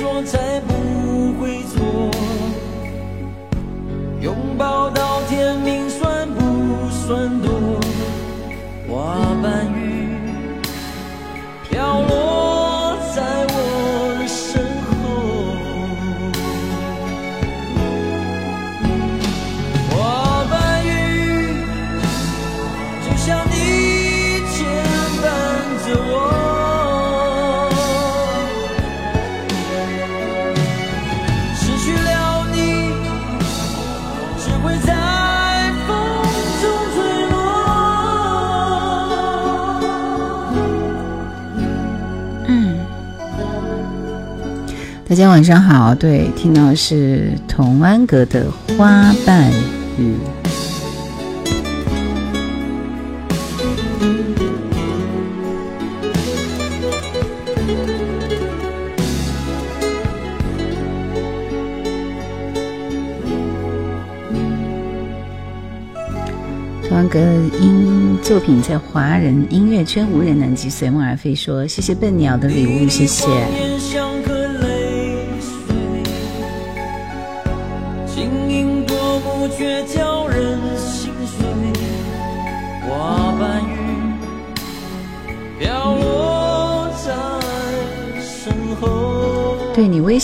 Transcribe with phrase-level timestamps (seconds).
[0.00, 0.47] 大
[45.18, 49.50] 家晚上好，对，听到是童安格的《花瓣
[49.98, 50.14] 雨》。
[66.88, 67.18] 童安格
[67.60, 71.34] 因作品在华人音乐圈无人能及，随梦而飞。
[71.34, 73.26] 说谢谢笨鸟的礼物，谢谢。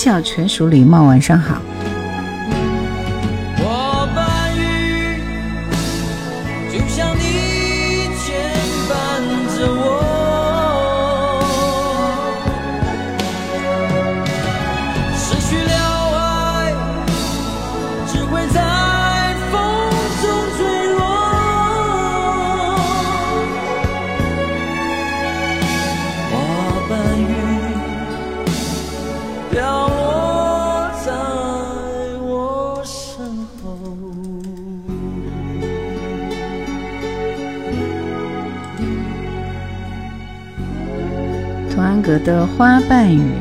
[0.05, 1.63] 笑全属礼貌，晚上好。
[42.05, 43.33] 格的花瓣雨，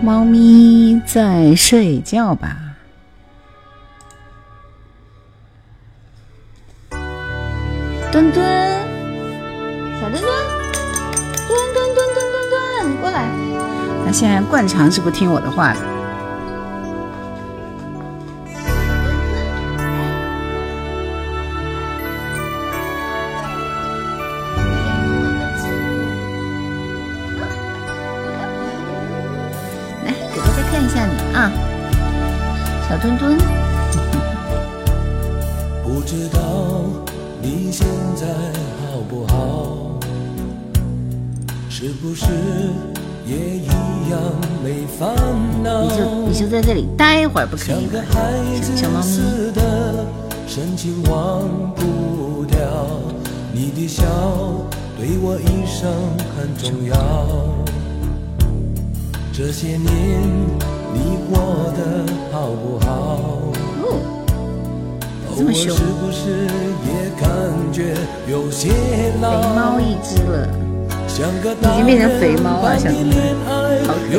[0.00, 2.56] 猫咪在睡觉吧？
[8.12, 8.44] 墩墩，
[10.00, 10.30] 小墩墩，
[11.48, 13.28] 墩墩墩墩墩墩，你过来。
[14.06, 15.95] 它现在惯常是不听我的话的。
[47.36, 48.02] 会儿不可以的？
[48.74, 49.20] 小猫咪。
[50.48, 51.42] 深情忘
[51.74, 52.56] 不掉
[53.52, 54.02] 你的笑，
[54.96, 55.92] 对我一生
[56.34, 56.96] 很重要。
[59.34, 60.22] 这些年。
[60.94, 61.36] 你过
[61.76, 62.88] 得好不好？
[65.36, 65.76] 这么凶。
[65.76, 65.82] 肥
[69.54, 70.48] 猫一只了，
[71.06, 71.10] 已
[71.76, 73.10] 经变成肥猫了，小弟弟，
[73.46, 73.60] 好
[73.92, 74.18] 可爱。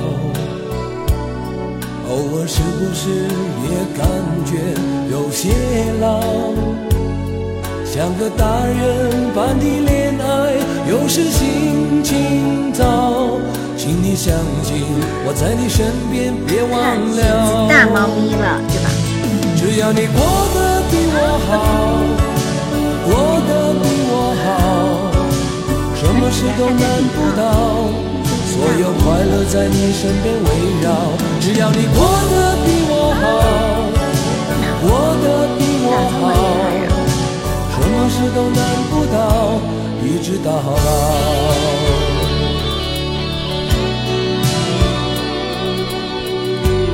[2.21, 3.09] 偶尔是不是
[3.65, 4.05] 也感
[4.45, 4.53] 觉
[5.09, 5.49] 有些
[5.99, 6.21] 老？
[7.83, 10.53] 像个大人般的恋爱，
[10.87, 13.39] 有时心情糟，
[13.75, 14.85] 请你相信
[15.25, 16.71] 我在你身边，别忘
[17.17, 17.67] 了。
[17.67, 18.87] 大猫咪了，对吧？
[19.57, 20.21] 只要你过
[20.53, 21.17] 得比我
[21.49, 21.49] 好，
[23.03, 23.09] 过
[23.49, 24.13] 得比我
[24.43, 24.45] 好，
[25.95, 26.85] 什么事都难
[27.15, 28.10] 不倒。
[28.61, 30.47] 所有快乐在你身边围
[30.83, 30.93] 绕，
[31.39, 33.21] 只要你过得比我好，
[34.83, 35.25] 过得
[35.57, 35.89] 比我
[36.21, 36.21] 好，
[37.71, 38.61] 什么事都难
[38.91, 39.17] 不倒，
[40.05, 40.77] 一直到老。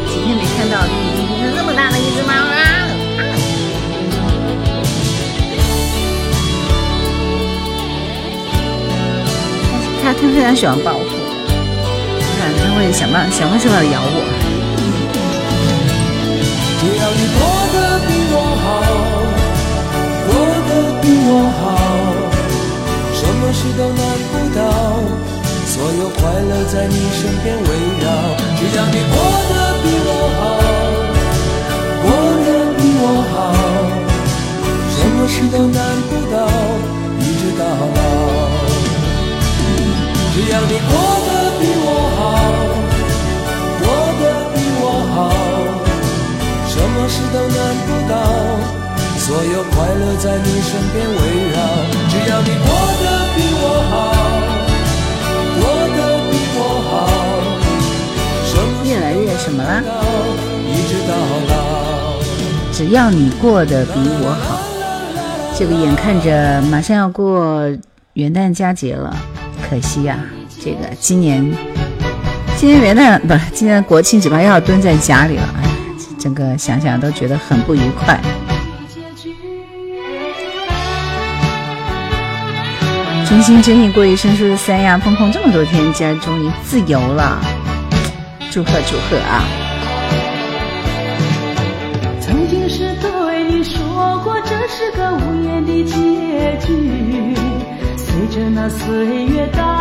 [0.07, 2.55] 几天没看到你，你这么大的一只猫啊！
[10.01, 11.03] 它它非常喜欢抱我。
[12.77, 14.21] 会想办想方设法的咬我。
[16.79, 17.41] 只要你过
[17.73, 17.75] 得
[18.05, 18.65] 比我好，
[20.29, 20.31] 过
[20.67, 20.71] 得
[21.01, 21.65] 比我好，
[23.17, 24.61] 什么事都难不倒，
[25.65, 28.05] 所有快乐在你身边围绕。
[28.55, 29.15] 只要你过
[29.49, 30.39] 得比我好，
[32.03, 32.05] 过
[32.45, 32.47] 得
[32.77, 33.35] 比我好，
[34.93, 36.37] 什么事都难不倒，
[37.19, 37.99] 一直到老。
[40.33, 40.93] 只要你过
[41.25, 42.19] 得比我好。
[43.79, 43.85] 过
[44.19, 44.23] 得
[44.53, 44.83] 比我
[45.13, 45.17] 好
[46.67, 48.13] 什么事都难不倒，
[49.17, 51.19] 所有快乐在你身边围
[51.51, 51.55] 绕。
[52.09, 52.67] 只要你过
[53.01, 53.05] 得
[53.35, 53.95] 比我好，
[55.59, 55.61] 过
[55.95, 55.99] 得
[56.29, 56.59] 比我
[56.89, 56.89] 好，
[58.83, 59.69] 越来越什么了？
[60.67, 61.11] 一直到
[61.49, 61.53] 老。
[62.73, 64.59] 只要你过得比我好，
[65.57, 67.67] 这个眼看着马上要过
[68.13, 69.15] 元旦佳节了，
[69.67, 70.19] 可惜呀，
[70.67, 71.41] 这个今年
[72.57, 75.43] 今年元旦不，今年国庆只怕又要蹲在家里了。
[75.55, 75.63] 哎
[76.19, 78.19] 整个想想都觉得很不愉快。
[83.25, 87.39] 真心真意过一生，说是三亚封控这么多天，竟然终于自由了，
[88.51, 89.45] 祝贺祝贺啊！
[92.19, 95.95] 曾经是对你说过，这是个无言的结
[96.65, 97.33] 局，
[97.95, 99.76] 随着那岁月淡。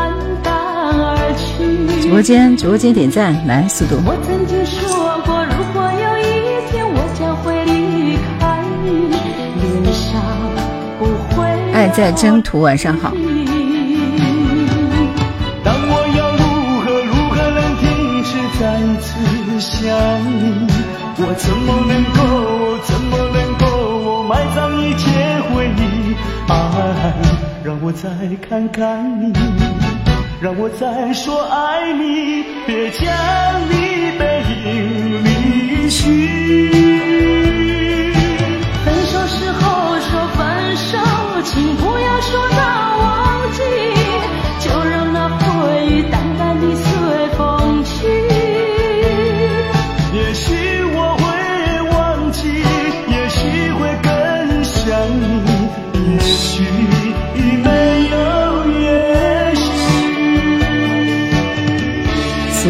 [2.01, 4.01] 直播间，直播间点赞，来速度。
[4.05, 6.23] 我曾经说过，如果有一
[6.71, 9.11] 天我将会离开你，
[9.61, 10.23] 脸上
[10.99, 13.11] 不会爱在征途，晚上好。
[15.65, 16.43] 当我要如
[16.81, 17.85] 何如何能停
[18.23, 18.63] 止再
[19.01, 19.07] 次
[19.59, 19.85] 想
[20.41, 20.69] 你？
[21.19, 22.21] 我怎么能够
[22.85, 25.03] 怎么能够埋葬一切
[25.51, 25.81] 回忆？
[26.49, 26.55] 爱，
[27.65, 28.09] 让我再
[28.49, 29.33] 看看你，
[30.39, 33.09] 让我再说爱你，别将
[33.71, 36.86] 你背影离去。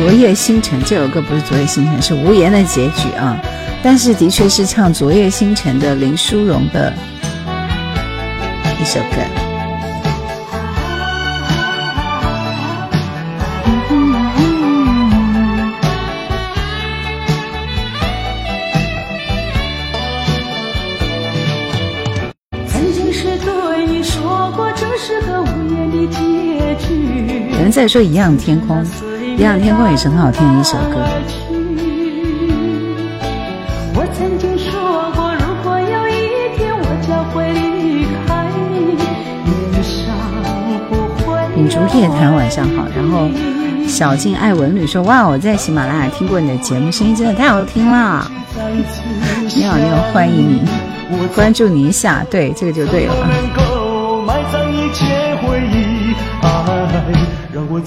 [0.07, 3.37] 昨夜星辰这首歌不是昨夜星辰，是无言的结局啊！
[3.83, 6.95] 但是的确是唱昨夜星辰的林淑荣的。
[8.81, 9.17] 一首歌。
[22.69, 27.51] 曾经是对你说过，这是个无言的结局。
[27.51, 28.85] 有人在说《一样天空》，
[29.39, 30.97] 《一样天空》也是很好听的一首歌。
[33.95, 38.97] 我曾经说过，如果有一天我将会离开你，
[39.45, 40.17] 脸上
[40.89, 41.37] 不会。
[41.55, 42.87] 秉烛夜谈，晚上好。
[42.97, 43.29] 然后
[43.87, 48.31] 小静爱文旅说：“哇，我在喜马拉雅听过你的节目，声音真的太好听了。”
[49.55, 50.63] 你好，你好，欢迎你，
[51.35, 53.15] 关注你一下，对，这个就对了。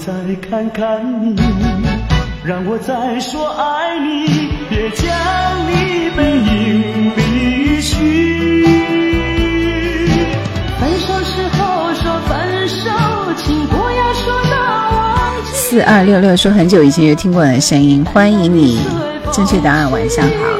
[0.00, 0.10] 再
[0.48, 1.36] 看看你，
[2.42, 5.06] 让我再说爱你，别将
[5.68, 8.64] 你背影离去。
[10.80, 12.88] 分手时候说分手，
[13.36, 15.52] 请不要说那忘记。
[15.52, 18.80] 四二六六说很久以前就听过你的声音，欢迎你，
[19.30, 20.59] 正确答案，晚上好。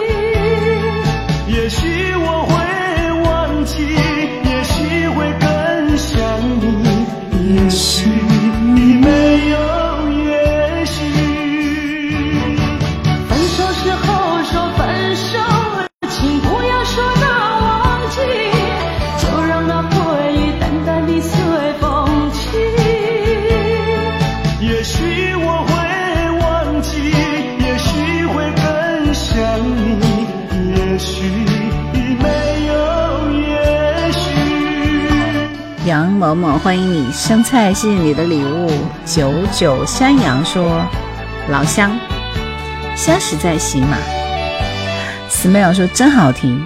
[36.31, 38.71] 某某，欢迎你，生菜，谢谢你的礼物。
[39.05, 40.81] 九九山羊说，
[41.49, 41.91] 老乡，
[42.95, 43.97] 相识在洗马。
[45.29, 46.63] Smile 说真好听。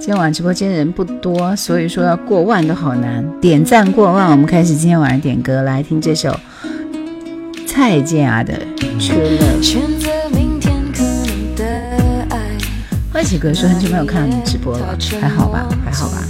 [0.00, 3.24] 今天晚上直播间人不多，所以说要过万都好难。
[3.40, 6.36] 点赞过万，我们开始今天晚上点歌，来听这首
[7.68, 8.54] 蔡健雅的
[9.00, 9.62] 《True Love》。
[13.16, 16.22] 欢喜哥说很久没有看直播了，还好吧，还好吧。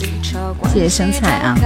[0.72, 1.56] 谢谢生菜啊。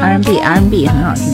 [0.00, 1.32] R&B R&B 很好听。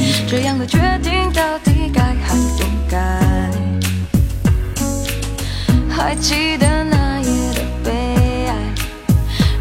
[5.89, 8.55] 还记得那夜的悲哀，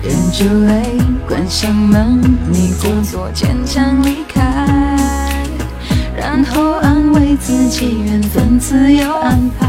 [0.03, 2.21] 忍住泪，关上门，
[2.51, 4.43] 你故作坚强离开，
[6.17, 9.64] 然后安慰自己，缘分自有安排。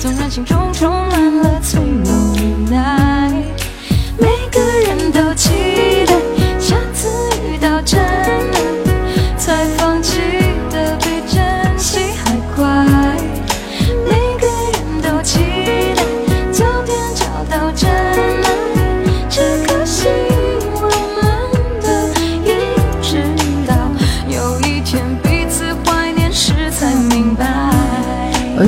[0.00, 3.19] 纵然心中充满了脆弱无奈，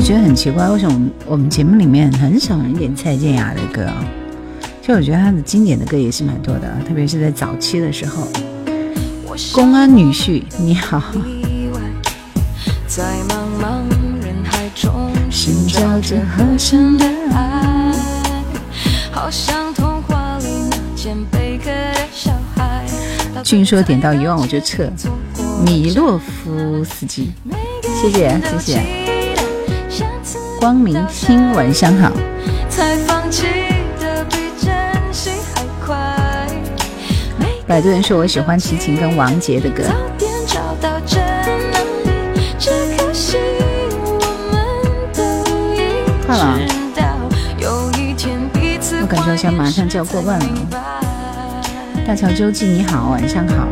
[0.05, 1.09] 觉得很奇怪，为什么？
[1.27, 3.89] 我们节目里面很少人点蔡健雅的歌，
[4.81, 8.27] 其实我觉得她的经典的歌也是蛮多的，特别是在早期的时候。
[9.53, 11.01] 公安女婿，你好。
[23.45, 24.91] 俊说点到一万我就撤。
[25.65, 27.31] 米洛夫斯基，
[28.03, 29.12] 谢谢谢谢。
[30.63, 32.09] 光明星，晚上好。
[37.67, 39.83] 百度人说：“我喜欢齐秦跟王杰的歌。”
[46.25, 46.57] 快了，
[49.01, 50.47] 我感觉好像马上就要过万了。
[52.07, 53.67] 大乔周记，你好，晚上好。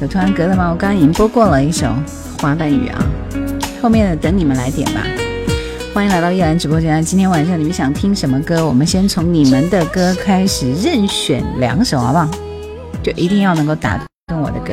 [0.00, 0.70] 有突然隔了吗？
[0.70, 1.86] 我刚刚已经播过了一首
[2.40, 3.04] 《花瓣雨》啊。
[3.82, 5.02] 后面的等你们来点吧。
[5.94, 7.02] 欢迎来到叶兰直播间。
[7.02, 8.66] 今天晚上你们想听什么歌？
[8.66, 12.28] 我们先从你们的歌开始任选两首，好不好？
[13.02, 14.72] 就一定要能够打动我的歌。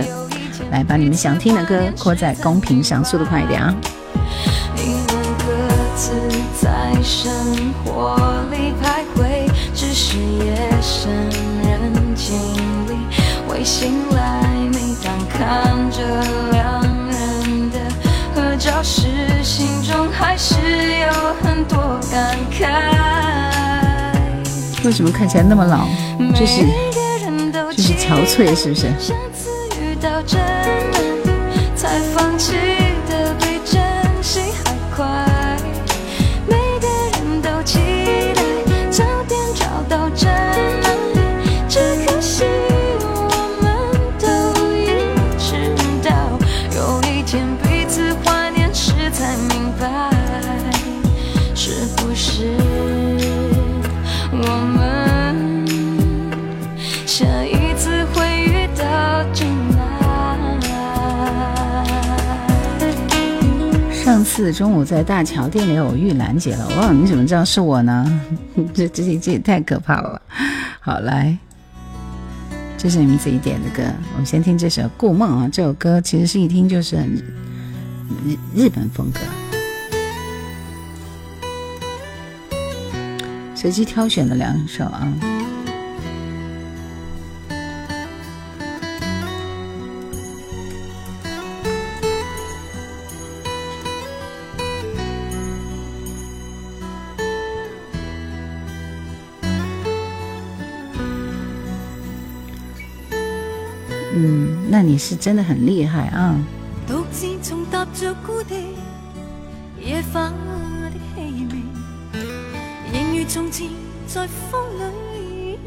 [0.71, 3.75] 来，把你们想听的歌扣在公屏上，速度快一点啊！
[13.63, 15.99] 醒来，每当看着
[18.83, 19.07] 时，
[19.43, 21.07] 心中还是有
[21.41, 21.77] 很多
[22.11, 22.67] 感慨。
[24.83, 25.87] 为什么看起来那么老？
[26.33, 26.65] 就是
[27.75, 28.87] 就是憔悴，是不是？
[64.35, 66.91] 四中午在大桥店里偶遇兰姐了，哇！
[66.91, 68.21] 你怎么知道是我呢？
[68.75, 70.21] 这这这也太可怕了。
[70.81, 71.37] 好，来，
[72.77, 75.49] 这是你们自己点的歌，我们先听这首《故梦》啊。
[75.49, 77.09] 这首歌其实是一听就是很
[78.25, 79.21] 日日本风格，
[83.55, 85.07] 随机挑选的两首啊。
[104.77, 106.35] 那你是真的很厉害啊！
[106.85, 108.55] 独自重踏着孤地，
[109.79, 110.29] 野花
[110.89, 111.55] 的气味，
[112.91, 113.69] 仍如从前
[114.05, 115.57] 在风里。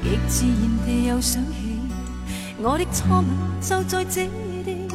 [0.00, 0.54] 极自然
[0.86, 1.80] 地又想起，
[2.62, 3.24] 我的初吻
[3.60, 4.28] 就在这
[4.64, 4.86] 地。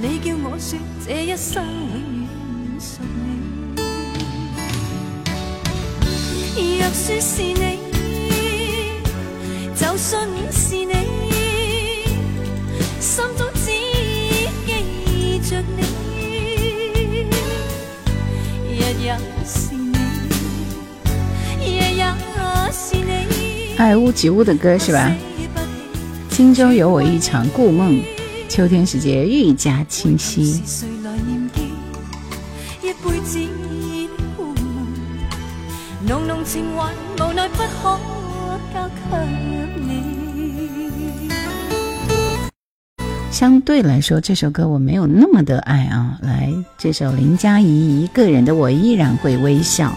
[0.00, 3.02] 你叫我说这一生永远属
[6.54, 6.78] 你。
[6.78, 7.89] 若说是你。
[10.00, 10.16] 心
[13.36, 13.70] 中只
[14.66, 15.82] 记着你，
[18.72, 19.04] 日日
[19.44, 19.94] 是你，
[21.60, 21.92] 日
[22.72, 23.76] 是你。
[23.76, 25.14] 爱屋及乌的歌是吧？
[26.30, 28.02] 心中有我一场故梦，
[28.48, 30.62] 秋天时节愈加清晰。
[36.06, 36.90] 浓浓情怀，
[37.22, 38.00] 无奈不可
[38.72, 38.88] 交。
[43.40, 46.18] 相对来说，这首歌我没有那么的爱啊。
[46.20, 49.96] 来，这首林佳怡一个人的我依然会微笑。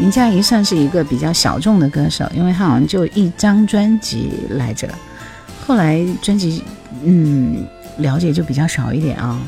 [0.00, 4.88] 林佳怡算是一个比较小众的歌手，因为她好像就一张专辑来着，
[5.64, 6.64] 后来专辑
[7.04, 7.64] 嗯
[7.98, 9.40] 了解就比较少一点啊。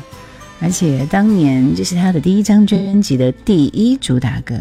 [0.61, 4.55] 而且当年这是她的第一张专辑的第一主打歌。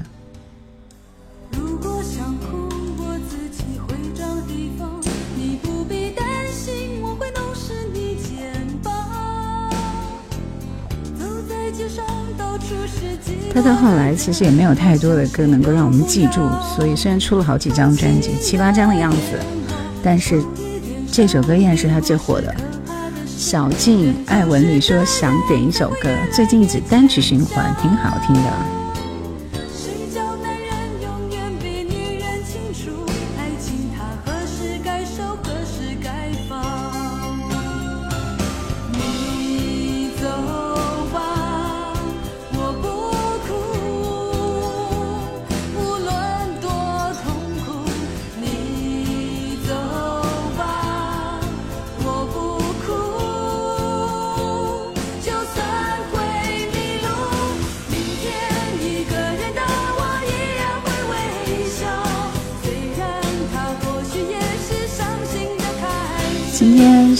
[13.54, 16.40] 他到后来其实也没有太多的歌能够让我们记住，
[16.76, 19.38] 所以虽然出了好几张专辑，七八张的样子，
[20.02, 20.42] 但是
[21.12, 22.52] 这首歌依然是他最火的。
[23.24, 28.83] 小静爱文里说想点一首歌，最近一直单曲循环，挺好听的。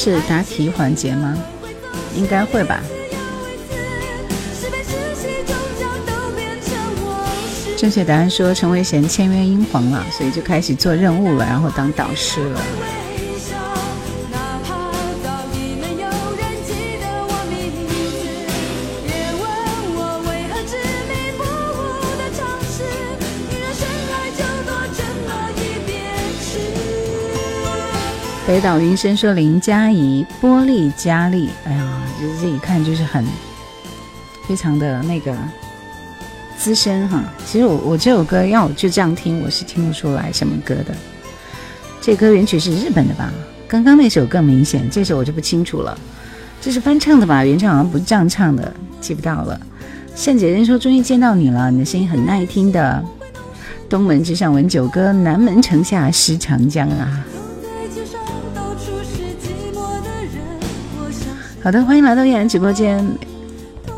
[0.05, 1.35] 是答题环节吗？
[2.15, 2.79] 应该会吧。
[7.75, 12.61] 正确答案说陈慧娴签约英皇了，所以就开始做任务了，然后当导师了。
[28.55, 33.25] 北岛云生说林佳怡玻璃佳丽，哎呀，就是这一看就是很
[34.47, 35.37] 非常的那个
[36.57, 37.25] 资深哈。
[37.45, 40.95] 其实我我这首歌要我就这样听，我是听不出来什么歌的。
[42.01, 43.33] 这歌原曲是日本的吧？
[43.67, 45.99] 刚刚那首更明显，这首我就不清楚了。
[46.61, 47.45] 这是翻唱的吧？
[47.45, 49.61] 原唱好像不是这样唱的，记不到了。
[50.15, 53.05] 善姐人说终于见到你了，你的声音很耐听的。
[53.89, 57.25] 东门之上闻酒歌，南门城下失长江啊。
[61.65, 63.03] 好的，欢迎来到依然直播间。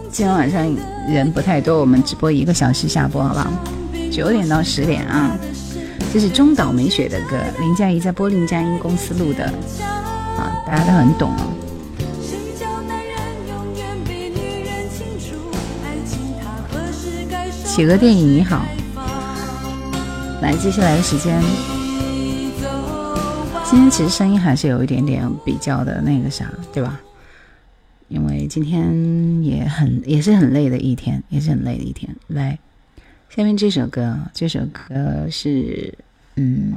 [0.09, 0.65] 今天晚上
[1.09, 3.51] 人不太多，我们直播一个小时下播，好不好？
[4.13, 5.37] 九点到十点啊。
[6.13, 9.47] 这是中岛美雪的歌，林佳怡在波林佳音公司录的，
[10.39, 11.53] 啊，大家都很懂哦。
[17.65, 18.65] 企鹅电影你好，
[20.41, 21.43] 来，接下来的时间，
[23.65, 27.01] 今天其实声音还是有一点点比较的那个啥，对吧？
[28.09, 32.15] 因为今天也很也是很累的一天，也是很累的一天。
[32.29, 32.59] 来，
[33.29, 35.93] 下面这首歌，这首歌是
[36.37, 36.75] 嗯，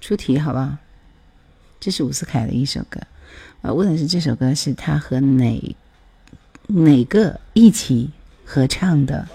[0.00, 0.76] 出题好不好？
[1.80, 3.00] 这是伍思凯的一首歌。
[3.62, 5.76] 我问的是这首歌是他和哪
[6.68, 8.10] 哪个一起
[8.44, 9.26] 合唱的？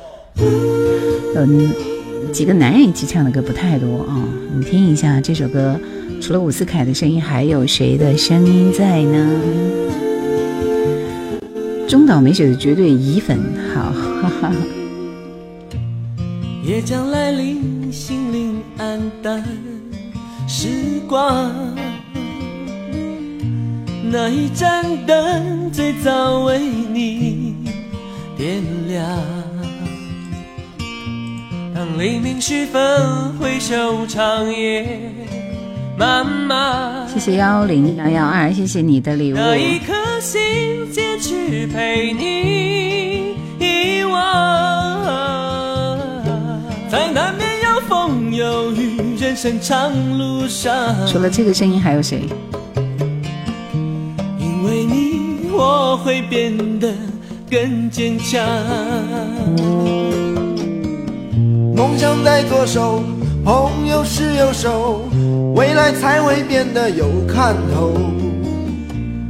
[1.35, 4.25] 嗯，几个男人一起唱的歌不太多啊。
[4.53, 5.79] 你听一下这首歌。
[6.21, 9.39] 除了伍思凯的声音，还有谁的声音在呢？
[11.87, 13.39] 中岛美雪的绝对乙粉，
[13.73, 13.93] 好。
[14.21, 14.51] 哈哈。
[16.65, 19.41] 夜将来临，心灵黯淡，
[20.47, 20.67] 时
[21.07, 21.49] 光。
[24.11, 27.55] 那一盏灯最早为你
[28.35, 29.05] 点亮。
[31.73, 35.26] 当黎明时分，回首长夜。
[35.99, 39.35] 妈妈，谢谢幺零幺幺二，谢谢你的礼物。
[39.35, 45.03] 那一颗心坚持陪你遗忘，
[46.87, 50.95] 在难免有风有雨人生长路上。
[51.07, 52.29] 除了这个声音，还有谁？
[54.37, 56.93] 因为你，我会变得
[57.49, 58.39] 更坚强。
[61.75, 63.01] 梦想在左手，
[63.43, 65.01] 朋友是右手。
[65.57, 67.91] 未来才会变得有看头。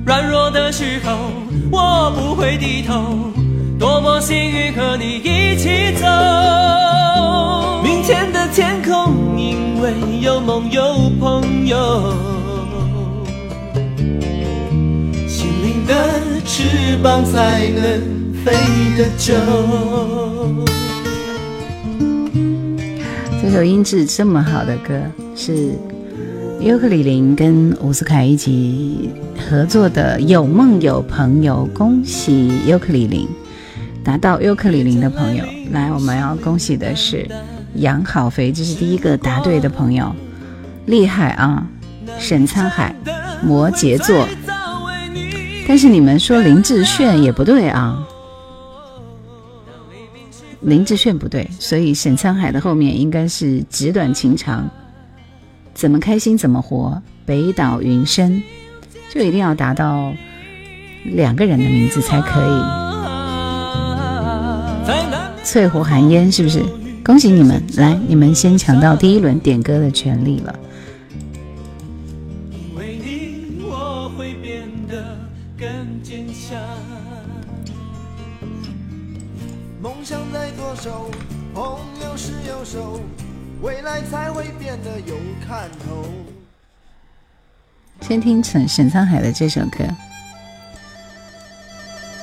[0.06, 1.32] 软弱的时候，
[1.72, 3.32] 我不会低头。
[3.80, 6.06] 多么幸运和你一起走。
[7.82, 12.14] 明天的天空因为有梦有朋友，
[15.30, 15.94] 心灵的
[16.46, 18.02] 翅膀才能
[18.44, 18.52] 飞
[18.98, 19.34] 得久。
[23.42, 24.94] 这首音质这么好的歌
[25.34, 25.72] 是
[26.60, 29.12] 尤克里林跟伍思凯一起
[29.48, 33.28] 合作的《有梦有朋友》，恭喜尤克里林
[34.04, 35.46] 答到尤克里林的朋友。
[35.72, 37.28] 来，我们要恭喜的是
[37.76, 40.14] 杨好肥，这是第一个答对的朋友，
[40.88, 41.66] 厉害啊！
[42.18, 42.96] 沈沧海，
[43.44, 44.28] 摩羯座，
[45.68, 48.04] 但是你们说林志炫也不对啊，
[50.62, 54.68] 林志炫不对，所以沈沧海的后面应该是纸短情长。
[55.78, 58.42] 怎么开心怎么活，北岛云深，
[59.14, 60.12] 就一定要达到
[61.04, 62.46] 两个人的名字才可以。
[65.44, 66.64] 翠湖寒烟是不是？
[67.06, 70.56] 恭喜你们，来，你们先抢到第一轮点歌的权利了。
[79.80, 81.12] 梦想在左手，
[81.54, 81.64] 朋
[82.04, 83.00] 友是右手。
[83.62, 85.16] 未来才会变得有
[85.48, 86.06] 看头。
[88.02, 89.84] 先听沈沈沧海的这首歌《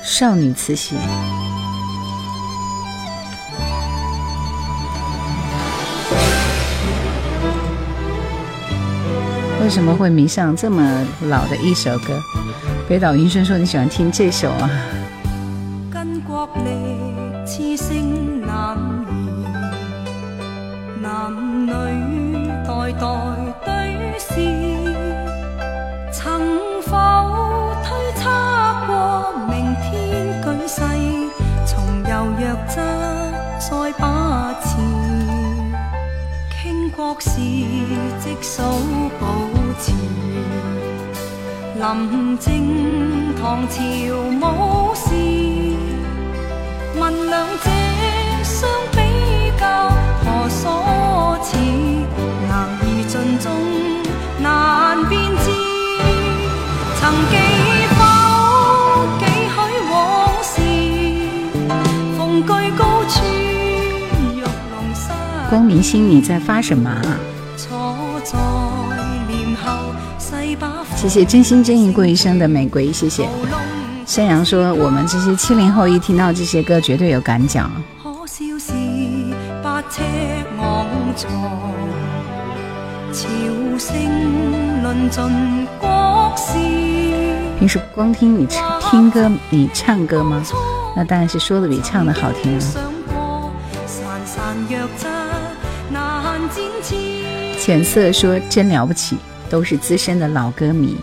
[0.01, 0.95] 少女慈禧》。
[9.61, 12.21] 为什么会迷上这么老的一首歌？
[12.87, 14.69] 北岛云生说你喜欢听这首啊。
[15.91, 16.07] 男
[22.99, 23.05] 待
[23.65, 23.67] 对
[24.19, 24.27] 视，
[26.11, 26.91] 曾否
[27.83, 28.23] 推测
[28.87, 28.89] 过
[29.47, 29.83] 明天
[30.41, 30.75] 举世，
[31.65, 31.73] 重
[32.09, 32.75] 游弱则
[33.59, 34.03] 再把
[34.61, 34.67] 持，
[36.61, 38.61] 倾国事即数
[39.19, 39.23] 保
[39.79, 39.91] 持，
[41.75, 42.49] 临正
[43.35, 43.73] 唐朝
[44.41, 44.43] 武
[44.95, 45.05] 士，
[46.99, 47.69] 问两者
[53.45, 53.53] 中
[54.39, 55.51] 难辨知。
[56.99, 57.33] 曾记
[57.95, 57.99] 否
[59.19, 59.55] 几许
[59.91, 59.93] 往
[60.41, 60.51] 事？
[62.17, 63.15] 逢居高处，
[64.33, 65.05] 玉龙山。
[65.51, 67.05] 光明星，你在发什么啊？
[70.95, 73.29] 谢谢真心真意过一生的玫瑰，谢谢。
[74.07, 77.69] 山羊说，我们这些七零后一听到这些歌，绝对有感讲。
[87.57, 88.45] 平时光听你
[88.91, 90.43] 听歌，你唱歌吗？
[90.95, 92.61] 那当然是说的比唱的好听了。
[97.59, 99.17] 浅色说真了不起，
[99.49, 100.97] 都是资深的老歌迷。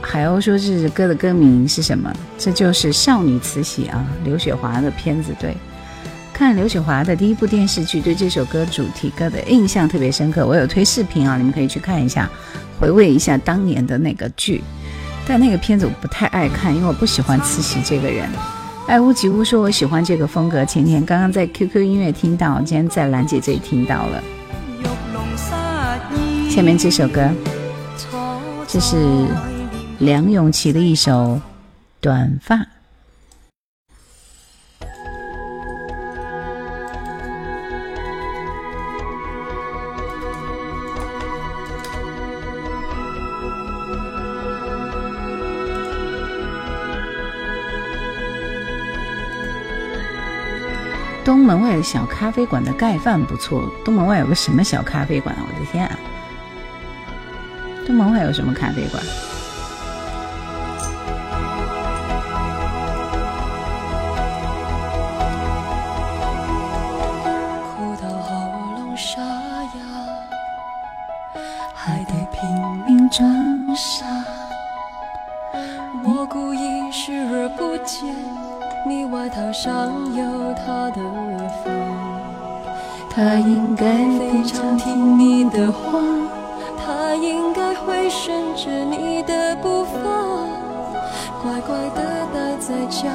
[0.00, 2.12] 海鸥说这歌的歌名是什么？
[2.38, 5.56] 这就是《少女慈禧》啊，刘雪华的片子对。
[6.36, 10.46] 看刘雪华的第一部电视剧，对这首歌主题歌的印象特别深刻。
[10.46, 12.28] 我有推视频啊，你们可以去看一下，
[12.78, 14.62] 回味一下当年的那个剧。
[15.26, 18.28] 但那个片子我不太爱看，因为我不喜欢慈禧这个人。
[18.86, 20.62] 爱屋及乌说我喜欢这个风格。
[20.62, 24.22] 前天刚刚在 QQ 音乐听到，今天在兰姐这里听到了。
[26.50, 27.30] 下面这首歌，
[28.68, 29.26] 这是
[30.00, 31.12] 梁咏琪的一首
[31.98, 32.56] 《短发》。
[51.46, 53.70] 门外的小咖啡馆的盖饭不错。
[53.84, 55.34] 东门外有个什么小咖啡馆？
[55.38, 55.96] 我的天啊！
[57.86, 59.02] 东门外有什么咖啡馆？
[73.08, 73.24] 装
[73.74, 74.04] 傻。
[76.04, 78.45] 我故意视而不见。
[78.88, 81.00] 你外套上有他的
[81.64, 81.70] 发，
[83.10, 83.84] 他应该
[84.16, 85.98] 非常听你的话，
[86.78, 89.98] 他应该会顺着你的步伐，
[91.42, 93.10] 乖乖的待在家，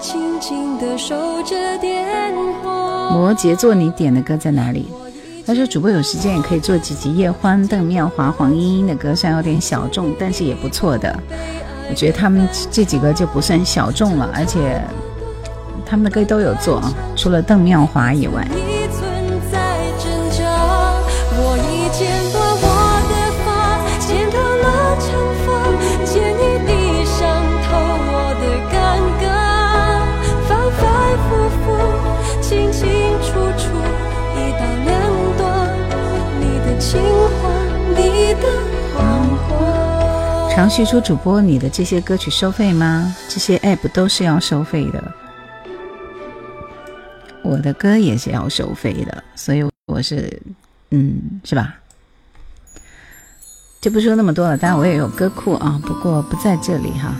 [0.00, 2.32] 静静的守着电
[2.62, 3.10] 话。
[3.10, 4.88] 摩羯座，你点的歌在哪里？
[5.46, 11.14] 他说主播有时间也可以做几集叶欢、邓妙华、黄莺莺的歌，虽然有点小众，但是也不错的。
[11.88, 14.80] 我觉得他们这几个就不算小众了，而且
[15.84, 18.46] 他们的歌都有做啊，除了邓妙华以外。
[40.56, 43.14] 常旭说：“主播，你的这些歌曲收费吗？
[43.28, 45.12] 这些 app 都是要收费的，
[47.42, 50.40] 我的歌也是要收费的，所以我是，
[50.92, 51.74] 嗯，是吧？
[53.82, 54.56] 就不说那么多了。
[54.56, 57.14] 当然我也有歌库啊，不过不在这里哈。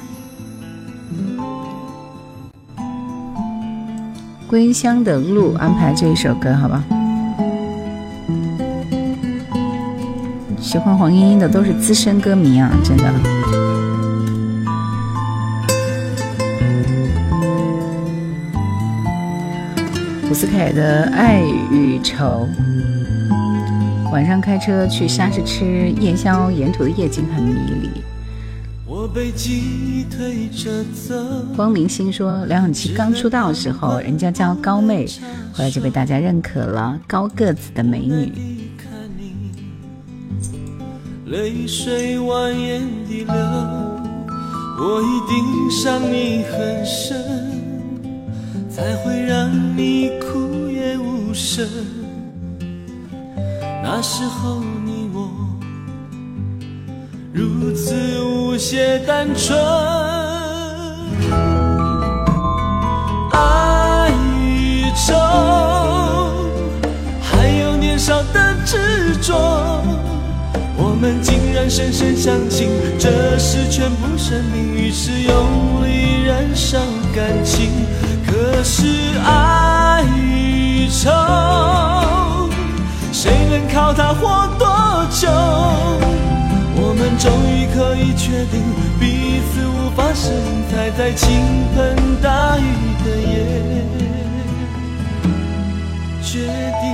[4.49, 6.83] 归乡的路安排这一首歌，好吧？
[10.67, 13.05] 喜欢黄莺莺的都是资深歌迷啊，真的。
[20.29, 22.49] 伍思凯的《爱与愁》，
[24.11, 27.89] 晚上开车去沙市吃夜宵，沿途的夜景很迷离。
[31.55, 35.07] 光明星说，梁咏琪刚出道的时候，人家叫高妹，
[35.53, 38.33] 后来就被大家认可了，高个子的美女。
[41.27, 43.35] 泪水蜿蜒地流，
[44.79, 47.17] 我一定伤你很深，
[48.71, 51.67] 才会让你哭也无声。
[53.83, 55.29] 那时候你我
[57.33, 59.59] 如此无邪单纯，
[63.33, 64.13] 爱
[64.45, 65.13] 与愁，
[67.21, 69.35] 还有年少的执着。
[70.97, 76.79] 我们竟然深深相信，这是全部生命，于是用力燃烧
[77.15, 77.71] 感情。
[78.27, 78.87] 可是
[79.23, 81.11] 爱与愁，
[83.13, 84.67] 谁能靠它活多
[85.11, 85.29] 久？
[86.81, 88.63] 我们终于可以确定，
[88.99, 91.29] 彼此无法适应，才在倾
[91.77, 92.63] 盆大雨
[93.05, 93.37] 的夜，
[96.23, 96.47] 决
[96.81, 96.86] 定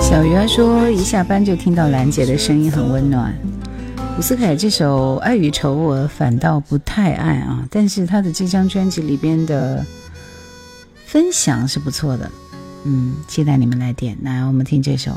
[0.00, 3.34] 小鱼儿说：“一下班就听到兰姐的声音，很温暖。”
[4.16, 9.84] 伍思凯这首《爱与愁》我反倒不太爱啊，但是他的这张专辑里边的
[11.04, 12.30] 分享是不错的，
[12.84, 14.16] 嗯，期待你们来点。
[14.22, 15.10] 来，我们听这首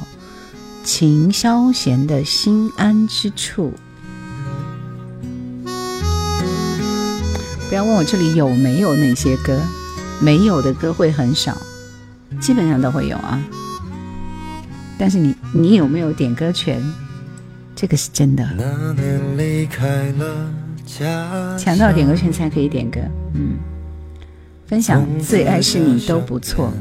[0.84, 3.72] 秦霄贤的《心安之处》。
[7.70, 9.62] 不要问我这里有没有那些歌，
[10.22, 11.58] 没有的歌会很少，
[12.40, 13.40] 基本上都会有啊。
[14.98, 16.82] 但是你你有没有点歌权？
[17.76, 18.44] 这个是真的。
[21.58, 23.00] 抢到点歌权才可以点歌。
[23.36, 23.58] 嗯，
[24.66, 26.74] 分享最爱是你都不错。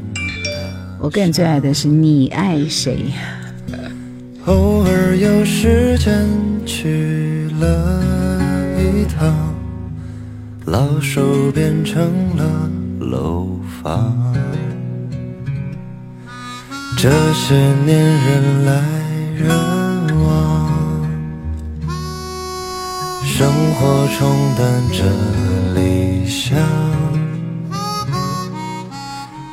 [0.99, 3.13] 我个人最爱的是你爱谁。
[4.45, 6.27] 偶尔有时间
[6.65, 8.01] 去了
[8.79, 9.53] 一趟，
[10.65, 12.71] 老手变成了
[13.09, 13.47] 楼
[13.81, 14.13] 房。
[16.97, 18.71] 这些年人来
[19.35, 19.47] 人
[20.25, 21.05] 往，
[23.23, 25.03] 生活冲淡着
[25.75, 26.57] 理想，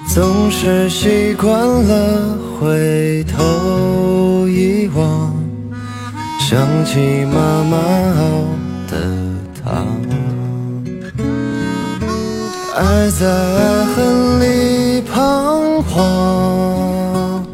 [0.09, 5.35] 总是习惯了回头一望，
[6.40, 7.77] 想起妈妈
[12.76, 17.44] 爱在爱恨里彷徨。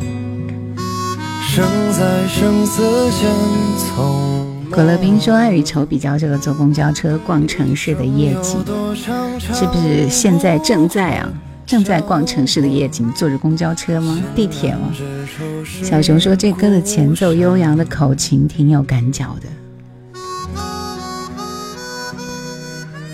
[1.93, 3.29] 在生死间
[4.71, 8.59] 可乐冰说：“爱与愁比较这个坐公交车逛城市的夜景，
[9.39, 11.29] 是不是现在正在啊？
[11.67, 14.19] 正在逛城市的夜景，坐着公交车吗？
[14.35, 14.91] 地铁吗？”
[15.85, 19.49] 小熊说：“这歌的前奏悠扬的口琴挺有感脚的，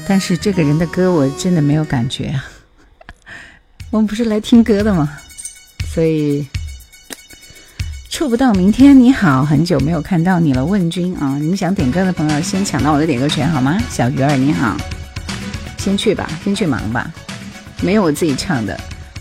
[0.07, 2.45] 但是这个人的歌我真的没有感觉啊。
[3.91, 5.19] 我们不是来听歌的吗？
[5.93, 6.47] 所以。”
[8.09, 11.37] 触不到明天，你好，很久没有看到你了，问君啊！
[11.39, 13.79] 你们想点歌的朋友，先抢到我的点歌权好吗？
[13.91, 14.75] 小鱼儿你好，
[15.77, 17.13] 先去吧，先去忙吧。
[17.83, 18.75] 没有我自己唱的，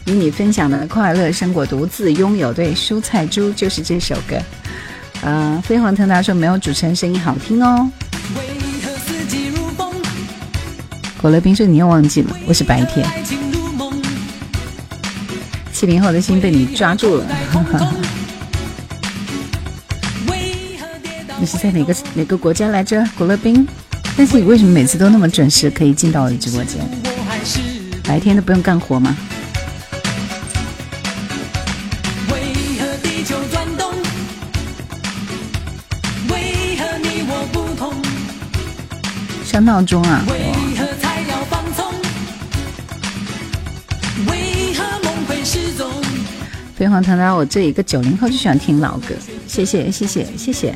[0.06, 2.54] 与你分享的快乐胜过独自拥有。
[2.54, 4.38] 对，蔬菜猪就是这首歌。
[5.24, 7.92] 嗯，飞黄腾达说没有主持人声音好听哦。
[11.26, 13.04] 古乐冰说：“你又忘记了，我是白天。
[15.74, 17.26] 七零后的心被你抓住了。
[21.40, 23.04] 你是在哪个哪个国家来着？
[23.18, 23.68] 古乐冰。
[24.16, 26.88] 但是你为什么每次都那么准时可以进到我的直播间？
[28.04, 29.18] 白天都不用干活吗？”
[39.44, 40.24] 小闹钟啊。
[46.76, 49.16] 飞黄腾达，我这一个九零后就喜欢听老歌。
[49.48, 50.76] 谢谢谢谢谢谢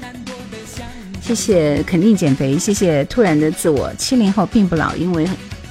[1.21, 2.57] 谢谢，肯定减肥。
[2.57, 3.93] 谢谢突然的自我。
[3.97, 5.27] 七零后并不老，因为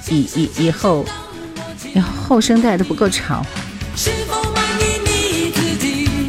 [0.07, 1.03] 以以以后
[2.27, 3.43] 后生代都不够潮。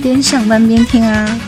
[0.03, 1.39] 边上班边听啊。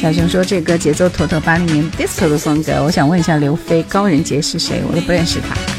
[0.00, 2.82] 小熊说这歌节奏妥妥八零年 disco 的风格。
[2.82, 4.82] 我想问一下刘飞，高人杰是谁？
[4.88, 5.71] 我都不认识他。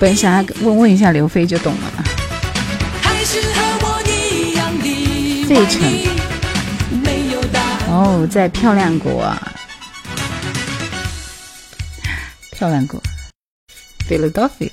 [0.00, 2.04] 本想，问问一下刘飞就懂了。
[5.46, 5.82] 费城。
[7.86, 9.30] 哦，在漂亮国。
[12.52, 12.98] 漂亮国
[14.08, 14.70] ，Philadelphia。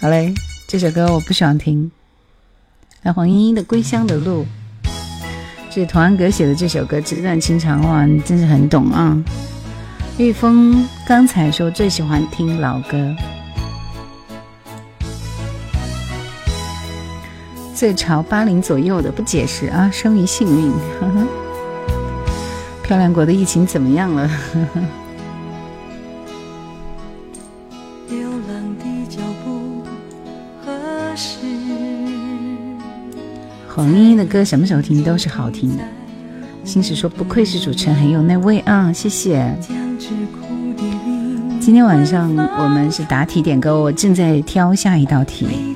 [0.00, 0.32] 好嘞，
[0.68, 1.90] 这首歌我不喜欢听。
[3.02, 4.46] 来，黄莺莺的《归乡的路》。
[5.74, 9.20] 是童安格写的这首歌，纸短情长，哇，你真是很懂啊！
[10.18, 13.14] 玉峰刚才说最喜欢听老歌，
[17.74, 20.72] 最潮八零左右的不解释啊，生于幸运。
[22.82, 24.26] 漂亮国的疫情怎么样了？
[33.68, 35.84] 黄莺莺的歌什么时候听都是好听的。
[36.64, 39.54] 星矢说：“不愧是主持人，很有那味啊！”谢谢。
[41.60, 45.75] 今天晚上我们是答题点歌，我正在挑下一道题。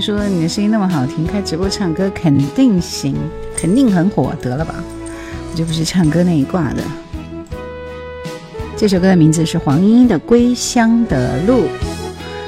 [0.00, 3.14] 说你的声音那么好听，开直播唱歌肯定行，
[3.56, 4.74] 肯定很火，得了吧？
[5.50, 6.82] 我就不是唱歌那一挂的。
[8.76, 11.64] 这首歌的名字是黄莺莺的《归乡的路》，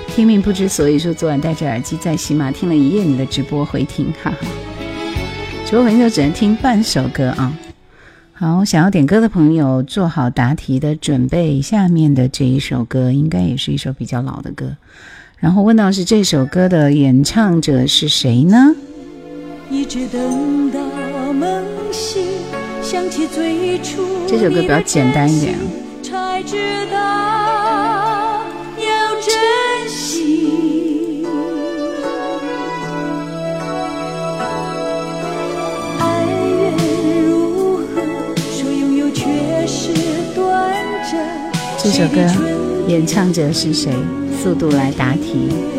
[0.09, 4.37] 听命不知所以，说昨晚戴着耳机在喜马听了一夜你的直播回听，哈哈。
[5.67, 7.53] 直播回听就只能听半首歌啊。
[8.33, 14.75] 好，想要点歌的朋友做好答题的准备，下面的这一首歌应该也是一首比较老的歌。
[15.43, 18.77] 然后问到是这首歌的演唱者是谁呢？
[19.69, 20.79] 一直等到
[21.33, 22.25] 梦醒，
[22.81, 24.07] 想起最初。
[24.29, 25.59] 这首歌比较简单一点。
[26.01, 28.45] 才知道
[28.79, 28.87] 要
[29.21, 31.27] 珍惜。
[35.99, 36.25] 爱
[36.79, 38.01] 如何？
[38.53, 39.93] 说拥有却是
[40.37, 40.73] 短
[41.11, 41.27] 暂。
[41.83, 42.21] 这首歌
[42.87, 43.91] 演唱者是谁？
[44.43, 45.72] 速度来答题。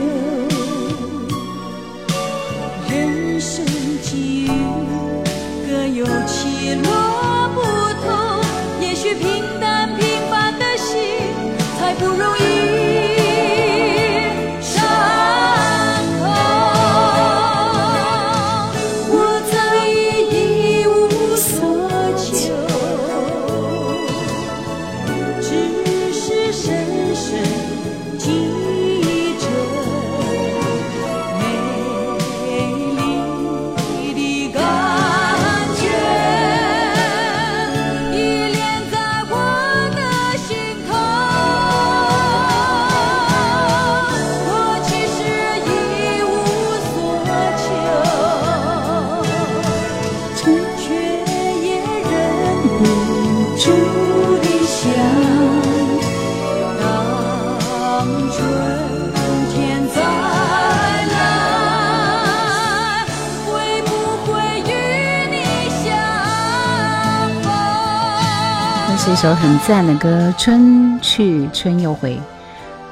[69.24, 72.16] 首很赞的歌，《春去春又回》。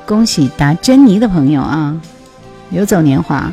[0.07, 2.01] 恭喜答珍妮的朋友啊，
[2.69, 3.51] 游走年华。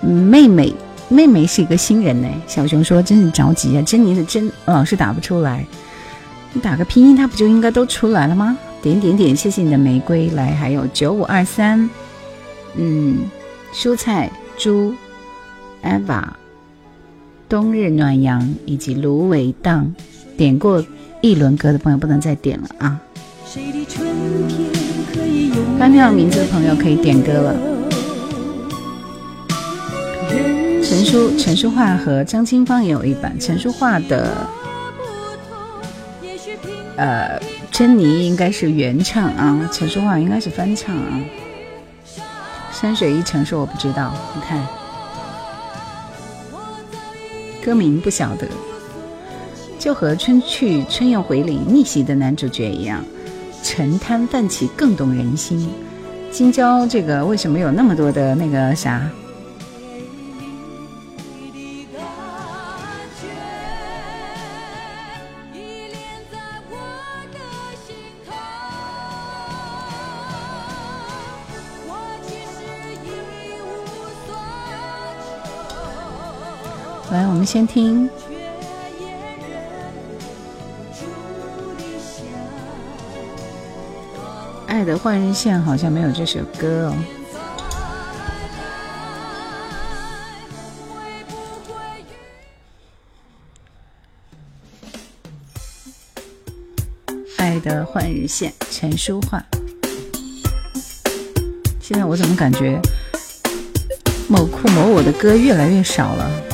[0.00, 0.72] 妹妹，
[1.10, 2.28] 妹妹是一个新人呢。
[2.46, 5.66] 小熊说：“真是着急啊，珍妮的珍老是打不出来，
[6.54, 11.90] 你打个拼音，它不就应该都出来了吗？”点点点，谢谢你的玫瑰来，还有九五二三，
[12.74, 13.18] 嗯，
[13.74, 14.94] 蔬菜猪
[15.84, 16.24] ，eva，
[17.50, 19.94] 冬日暖阳以及芦苇荡，
[20.38, 20.82] 点过
[21.20, 23.00] 一轮歌的朋友不能再点了啊！
[25.78, 27.54] 刚听到名字的朋友可以点歌了。
[30.82, 34.46] 陈淑陈淑桦和张清芳也有一版，陈淑桦的，
[36.96, 37.40] 呃。
[37.70, 41.20] 珍妮应该是原唱啊，陈淑桦应该是翻唱啊。
[42.72, 44.66] 山水一程是我不知道，你看
[47.64, 48.48] 歌名不晓得，
[49.78, 53.02] 就和《春去春又回》里逆袭的男主角一样，
[53.62, 55.70] 沉滩泛起更动人心。
[56.30, 59.08] 金娇这个为什么有那么多的那个啥？
[77.10, 78.06] 来，我们先听
[84.78, 86.94] 《爱的换日线》，好像没有这首歌哦。
[97.38, 99.44] 《爱的换日线》，陈淑桦。
[101.80, 102.80] 现在我怎么感觉
[104.28, 106.47] 某酷某我的歌越来越少了？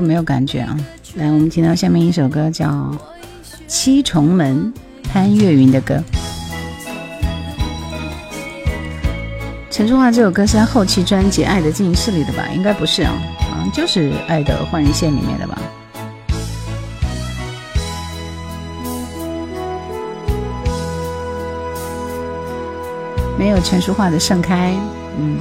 [0.00, 0.76] 没有感觉啊！
[1.14, 2.66] 来，我们听到下面一首歌叫
[3.66, 4.72] 《七重门》，
[5.10, 6.02] 潘越云的歌。
[9.70, 12.48] 陈淑桦这首歌是他后期专辑《爱的进行式》里的吧？
[12.54, 13.12] 应该不是啊，
[13.50, 15.58] 好像就是《爱的换人线》里面的吧？
[23.38, 24.72] 没有陈淑桦的《盛开》，
[25.16, 25.38] 嗯，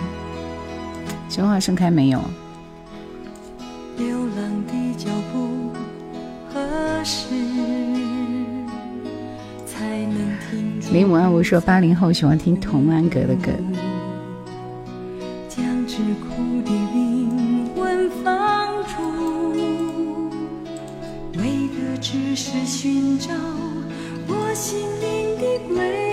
[1.30, 2.22] 陈淑桦《盛开》没有。
[11.48, 13.54] 说八零后喜欢听童安格的歌。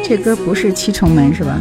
[0.04, 1.60] 这歌不是七重门是吧？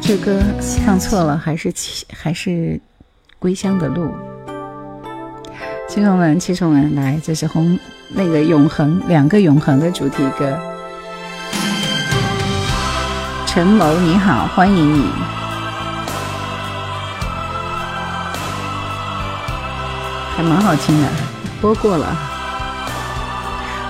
[0.00, 0.40] 这歌
[0.82, 2.80] 唱错了，还是七还是
[3.44, 4.16] 归乡的路。
[5.86, 7.78] 七重门，七重门，来，这是红
[8.08, 10.58] 那个永恒两个永恒的主题歌。
[13.46, 15.10] 陈谋你好，欢迎你。
[20.34, 21.08] 还蛮好听的，
[21.60, 22.16] 播过了。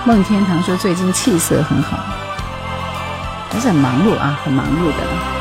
[0.03, 1.97] 梦天堂说最近气色很好，
[3.49, 5.34] 还是很忙碌啊，很忙碌的。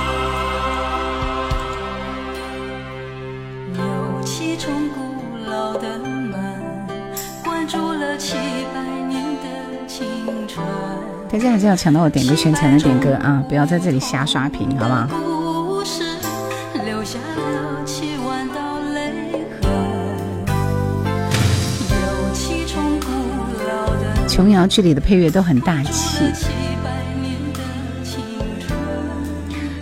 [11.44, 13.44] 现在还是要抢到我点歌圈才能点歌啊！
[13.46, 15.06] 不要在这里瞎刷屏，好不好？
[24.26, 26.32] 琼瑶剧里的配乐都很大气。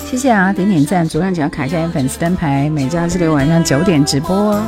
[0.05, 4.61] 谢谢啊，点点赞，左上角卡一下粉丝灯牌，每周二、四、六晚上九点直播。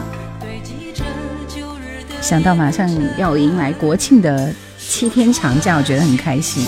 [2.21, 2.89] 想到马上
[3.19, 4.55] 要迎来国庆的。
[4.97, 6.65] 七天长假，我觉得很开心。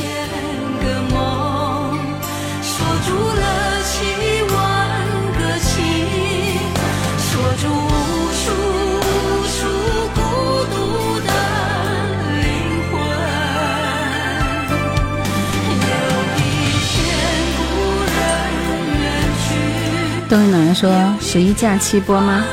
[20.29, 22.45] 东一暖说：“十一假期播吗？”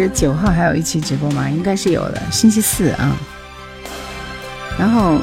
[0.00, 1.50] 十九号还有一期直播吗？
[1.50, 3.14] 应该是有的，星期四啊。
[4.78, 5.18] 然后，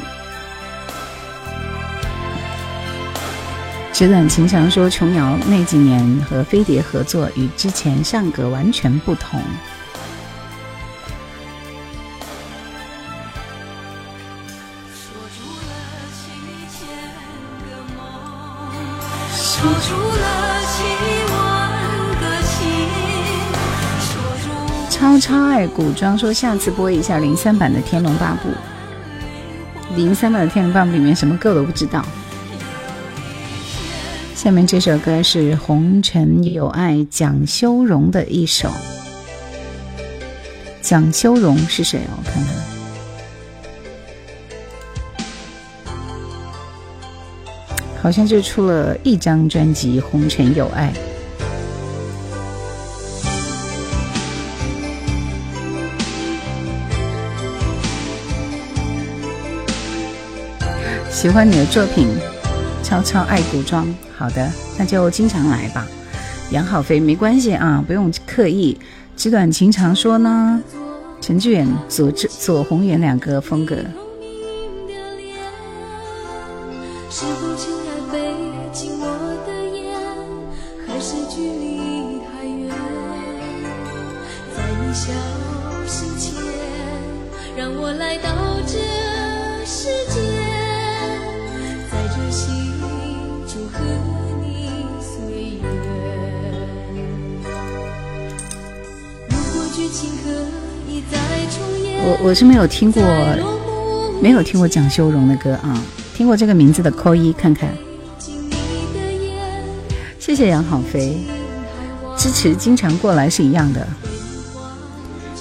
[3.92, 9.42] 纸短情长说琼瑶那几年和飞碟合作，与之前上格完全不同。
[25.20, 28.50] 超爱古装，说下次播一下零三版的《天龙八部》。
[29.96, 32.06] 零三版的《天龙八部》里面什么歌我都不知道。
[34.36, 38.70] 下面这首歌是《红尘有爱》蒋修荣的一首。
[40.82, 42.02] 蒋修荣是谁？
[42.16, 42.54] 我看看，
[48.02, 50.94] 好像就出了一张专辑《红尘有爱》。
[61.28, 62.08] 喜欢你的作品，
[62.82, 63.86] 超超爱古装。
[64.18, 64.50] 好的，
[64.80, 65.86] 那就经常来吧。
[66.52, 68.80] 养好肥没关系啊，不用刻意。
[69.18, 70.62] 纸短情长说呢，
[71.20, 73.76] 陈志远、左志、左宏元两个风格。
[102.28, 103.02] 我是没有听过，
[104.22, 105.82] 没有听过蒋修荣的歌啊，
[106.14, 107.70] 听过这个名字的扣一看看。
[110.20, 111.16] 谢谢杨好飞
[112.18, 113.88] 支持，经常过来是一样的。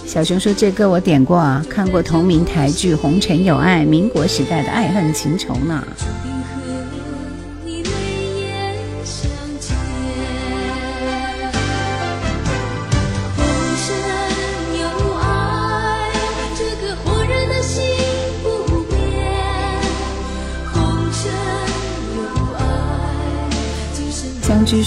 [0.07, 5.85] 小熊说这歌我点过啊，看过同名台剧《红尘有爱》，民国时代的爱恨情仇呢。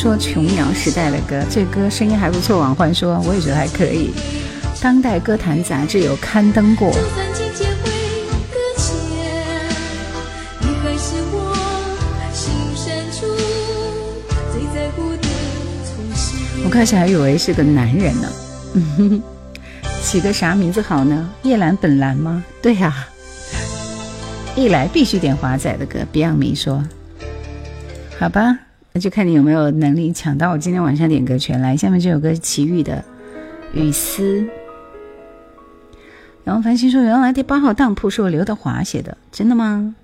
[0.10, 2.57] 说琼瑶时代的歌，这歌声音还不错。
[2.57, 4.10] 王焕说，我也觉得还可以。
[4.82, 6.89] 当代歌坛杂志有刊登过。
[16.64, 19.22] 我开始还以为是个男人呢。
[20.01, 21.30] 起个啥名字好呢？
[21.43, 22.43] 叶兰本兰吗？
[22.64, 23.07] 对呀。
[24.55, 25.99] 一来必须点华仔的歌。
[26.12, 26.84] Beyond 米说，
[28.18, 28.57] 好吧。
[29.00, 31.62] 就看你有没有能力抢到我今天晚上点歌权。
[31.62, 33.04] 来，下面这首歌是齐豫的
[33.80, 34.41] 《雨丝》。
[36.43, 39.95] 然后繁星说：“原来第八号当铺是我刘德华写的，真的吗？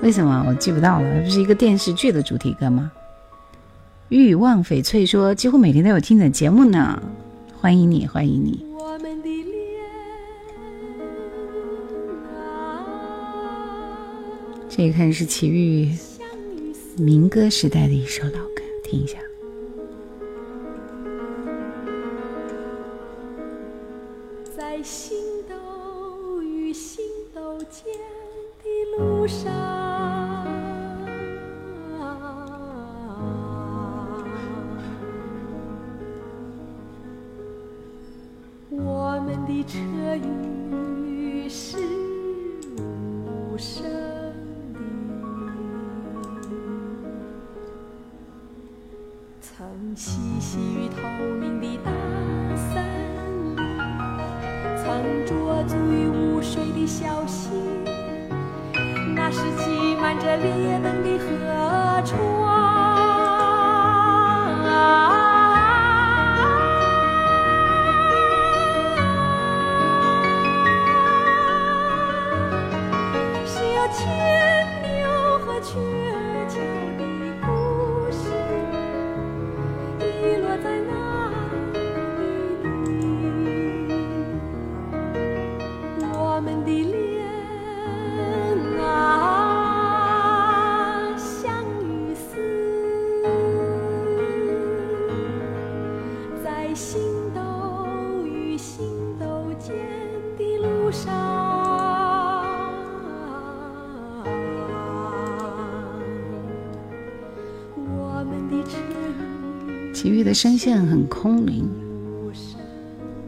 [0.00, 1.22] 为什么我记不到了？
[1.22, 2.90] 不是一个电视剧的主题歌吗？
[4.08, 7.02] 欲望翡翠说，几乎每天都有听的节目呢，
[7.60, 8.64] 欢迎你，欢迎你。
[14.68, 15.94] 这一看是齐豫
[16.96, 19.18] 民歌时代的一首老歌，听一下。
[24.56, 25.18] 在星
[25.48, 27.92] 斗与星斗间
[28.62, 29.52] 的路上，
[38.70, 39.78] 我们的车
[40.16, 41.76] 与是
[49.94, 50.96] 栖息于透
[51.38, 51.90] 明的大
[52.56, 52.82] 森
[53.54, 53.64] 林，
[54.76, 55.32] 曾驻
[55.68, 57.50] 足于无水的小溪，
[59.14, 62.53] 那是挤满着猎灯的河床。
[110.34, 111.70] 声线很空灵，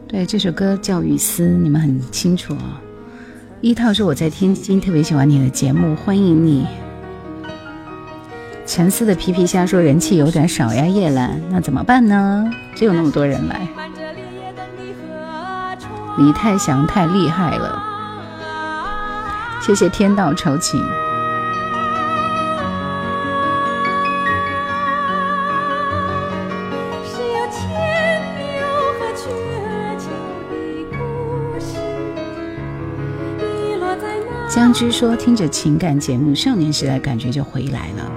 [0.07, 2.81] 对这首歌叫《雨丝》，你们很清楚啊。
[3.61, 6.67] 一套是我在天津特别喜欢你的节目，欢迎你。
[8.65, 12.51] 沉思的皮皮虾说人气有点少呀，叶兰，那怎么办呢？
[12.75, 13.65] 只有那么多人来。
[16.17, 17.81] 李泰祥太厉害了，
[19.61, 20.81] 谢谢天道酬勤。
[34.77, 38.11] 据说：“听着情感节目，少年时代感觉就回来了。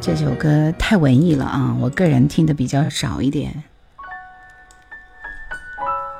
[0.00, 3.64] 这首歌太文艺了啊，我个人听的比较少一点。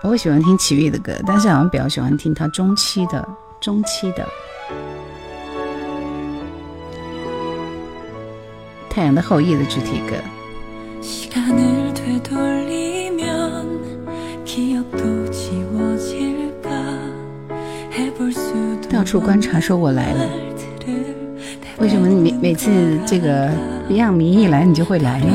[0.03, 3.25] 我喜欢听齐豫的歌，但是好像比较喜欢听他中期的、
[3.61, 4.25] 中期的
[8.91, 10.17] 《太阳的后裔》的主题歌。”
[19.07, 20.29] 处观察，说我来了。
[21.79, 23.49] 为什么每每次这个
[23.89, 25.27] 营养迷一来，你就会来呢？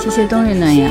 [0.00, 0.83] 谢谢冬日暖阳。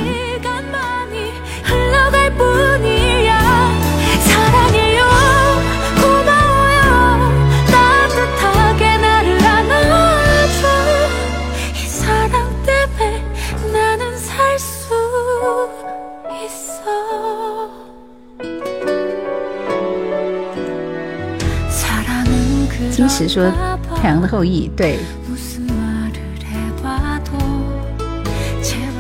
[23.33, 23.51] 说
[23.99, 24.99] ：“太阳的后裔，对，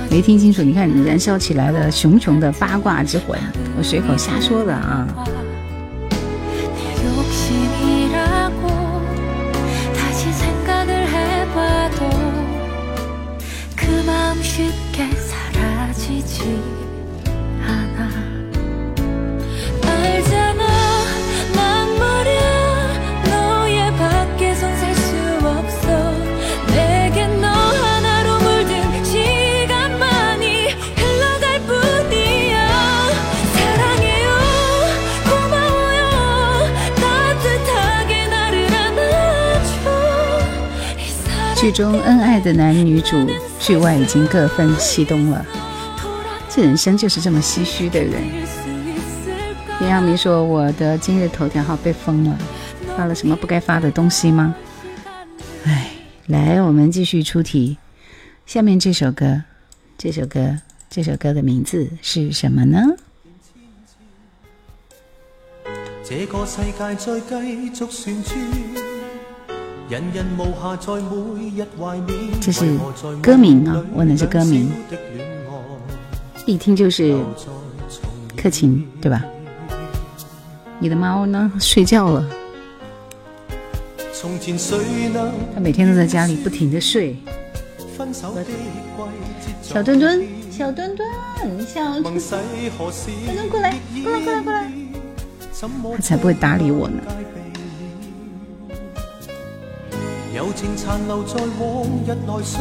[0.09, 0.63] 没听清楚。
[0.63, 3.37] 你看，燃烧起来了熊熊的八卦之魂，
[3.77, 5.07] 我随口瞎说的啊。”
[42.43, 43.27] 的男女主，
[43.57, 45.43] 剧外已经各分西东了。
[46.49, 48.21] 这人生就是这么唏嘘的人。
[49.79, 52.37] 林阳明说：“我的今日头条号被封了，
[52.95, 54.53] 发了什么不该发的东西吗？”
[55.65, 55.91] 哎，
[56.27, 57.77] 来，我们继续出题。
[58.45, 59.41] 下面这首歌，
[59.97, 62.81] 这首歌，这首歌的名字是什么呢？
[66.05, 67.41] 这个世界再
[67.73, 68.35] 继续旋转，
[72.41, 72.77] 这是
[73.21, 74.71] 歌名啊，问的是歌名，
[76.45, 77.17] 一听就是
[78.35, 79.23] 克勤，对吧？
[80.79, 81.51] 你的猫呢？
[81.59, 82.25] 睡觉了。
[85.53, 87.17] 它每天都在家里不停的睡。
[89.61, 91.07] 小墩墩，小墩墩，
[91.65, 92.13] 小墩墩，
[93.49, 94.71] 过来，过来，过来，过来。
[95.95, 97.01] 它才不会搭理我呢。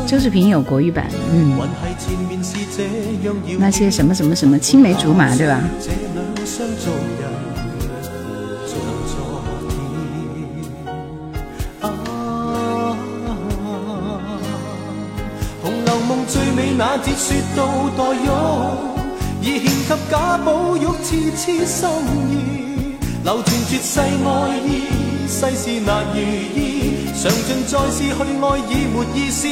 [0.06, 1.58] 周志平有国语版，嗯。
[3.58, 5.60] 那些什么什么什么青梅竹马，对吧？
[16.74, 17.60] 那节说到
[17.96, 18.02] 代
[19.40, 19.68] 献给
[20.10, 21.88] 贾宝玉，痴痴心
[22.28, 24.00] 意，流传绝世爱
[24.58, 24.68] 意，
[25.28, 29.46] 世事难如意，尝尽再试去爱已没意思。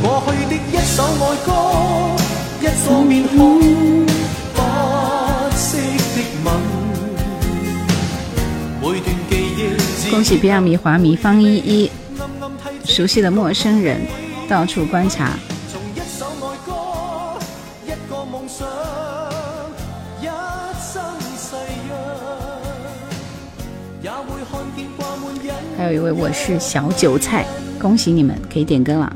[0.00, 1.48] 过去的一首爱歌，
[2.60, 3.36] 一个面孔，
[4.54, 4.56] 不
[5.54, 5.66] 息
[6.14, 6.46] 的吻，
[8.80, 10.10] 每段记忆。
[10.10, 11.90] 恭喜比亚米华迷方依依。
[12.84, 14.00] 熟悉的陌生人，
[14.48, 15.38] 到处观察。
[25.88, 27.46] 有一位，我是小韭菜，
[27.80, 29.10] 恭喜你们可以点歌了，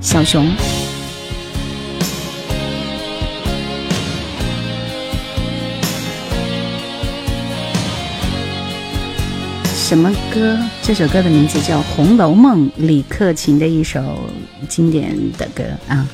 [0.00, 0.46] 小熊。
[9.74, 10.58] 什么歌？
[10.82, 14.00] 这首歌的名字叫《红楼梦》，李克勤的一首
[14.66, 16.08] 经典的歌啊。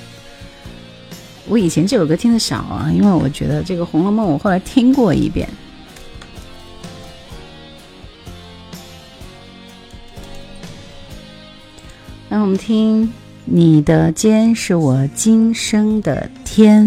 [1.47, 5.49] 我以前这首歌听的少啊，因为我觉得这个《红楼梦》我后来听过一遍。
[12.35, 13.07] 让我们听
[13.45, 16.85] 《你的肩是我今生的天》。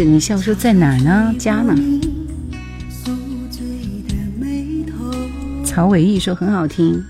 [0.00, 1.34] 你笑说在哪儿呢？
[1.38, 1.74] 家呢？
[5.66, 7.04] 曹伟毅说很好听。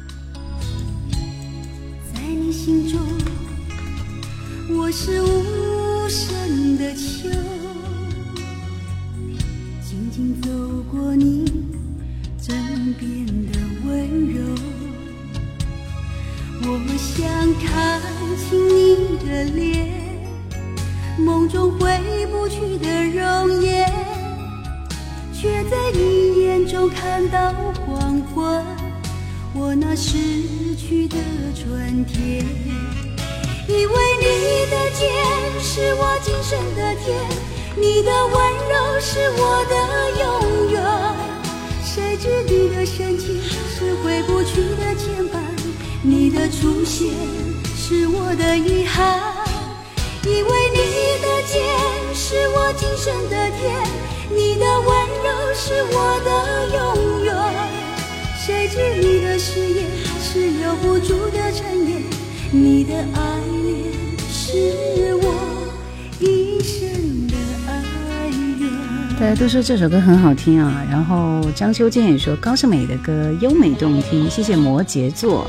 [69.65, 75.49] 这首歌很好听啊，然后张秋健也说高胜美的歌优美动听，谢谢摩羯座。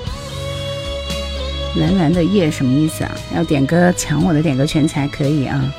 [1.78, 3.11] 蓝蓝的夜什么意思啊？
[3.36, 5.74] 要点歌抢我的点歌权才可以啊！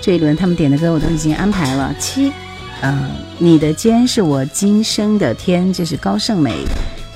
[0.00, 1.94] 这一轮他们点的歌我都已经安排了。
[1.98, 2.32] 七，
[2.80, 6.64] 嗯，你的肩是我今生的天，这是高胜美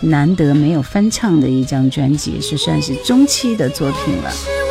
[0.01, 4.64] 难得没有翻唱的一张专辑，是算是中期的作品了。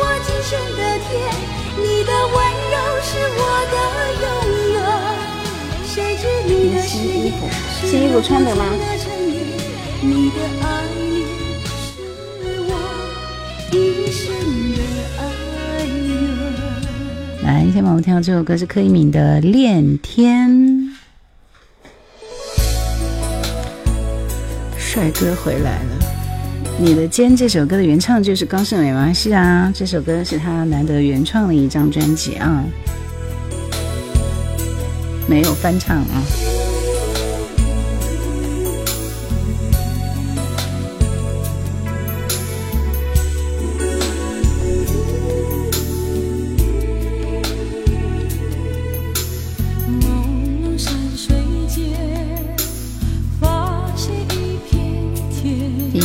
[8.14, 8.64] 新衣服穿得吗？
[17.42, 20.48] 来，先把我们听到这首歌是柯以敏的《恋天》。
[24.78, 25.98] 帅哥回来了，
[26.78, 29.12] 你的肩这首歌的原唱就是高胜美吗？
[29.12, 32.64] 是啊，这首歌是他难得原创的一张专辑啊，
[35.26, 36.53] 没有翻唱啊。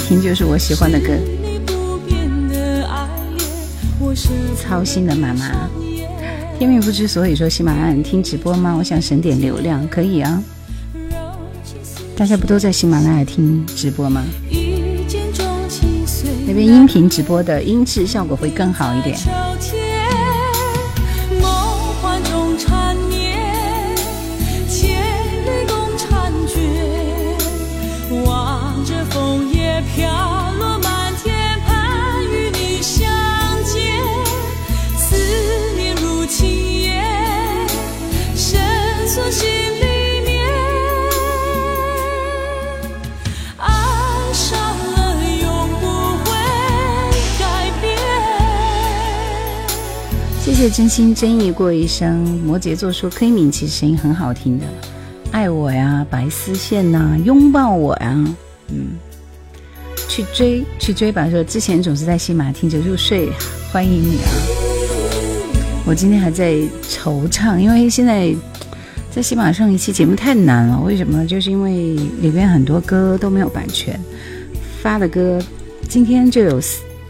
[0.10, 1.14] 心就是我喜欢的歌。
[4.58, 5.70] 操心的妈妈，
[6.58, 8.74] 天命不知所以，说喜马拉雅听直播吗？
[8.76, 10.44] 我想省点流量，可以啊。
[12.18, 14.24] 大家不都在喜马拉雅听直播吗？
[16.48, 19.16] 那边音频直播的音质效果会更好一点。
[50.60, 52.20] 谢真心真意过一生。
[52.46, 54.66] 摩羯座说：“柯以敏其实声音很好听的，
[55.32, 58.14] 爱我呀，白丝线呐，拥抱我呀，
[58.68, 58.88] 嗯，
[60.10, 61.30] 去追去追吧。
[61.30, 63.30] 说之前总是在喜马听着入睡，
[63.72, 64.28] 欢迎你啊！
[65.86, 66.56] 我今天还在
[66.90, 68.30] 惆怅，因为现在
[69.16, 70.78] 在喜马上一期节目太难了。
[70.82, 71.26] 为什么？
[71.26, 73.98] 就是因为里边很多歌都没有版权，
[74.82, 75.42] 发的歌
[75.88, 76.60] 今天就有。”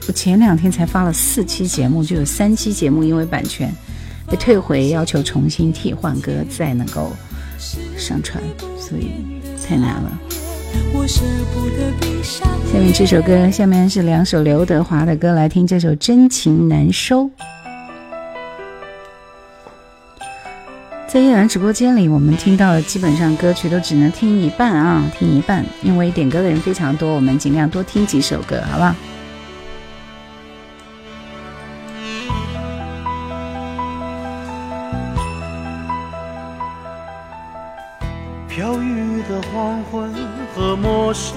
[0.09, 3.71] 我前两天才发了四期节目，就有三期节目因为版权
[4.27, 7.11] 被退回，要求重新替换歌再能够
[7.95, 8.41] 上传，
[8.75, 9.11] 所以
[9.63, 10.11] 太难了。
[12.73, 17.25] 下面这首歌，下面是两首刘德华的歌，来听这首《真情难收》。
[21.07, 28.95] 在叶兰直播间里，我们听到的基本上歌曲都只能听一半啊，听一半，因为点歌的人非常多，我们尽量多听几首歌，好不好？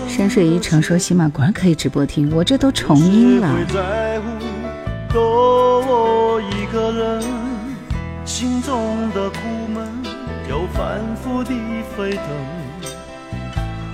[0.08, 3.48] 山水一程说喜马果然可以直播听，我这都重音了。
[5.12, 7.22] 多我一个人，
[8.24, 9.38] 心中的苦
[9.74, 9.86] 闷
[10.48, 11.50] 又反复的
[11.96, 12.22] 沸腾，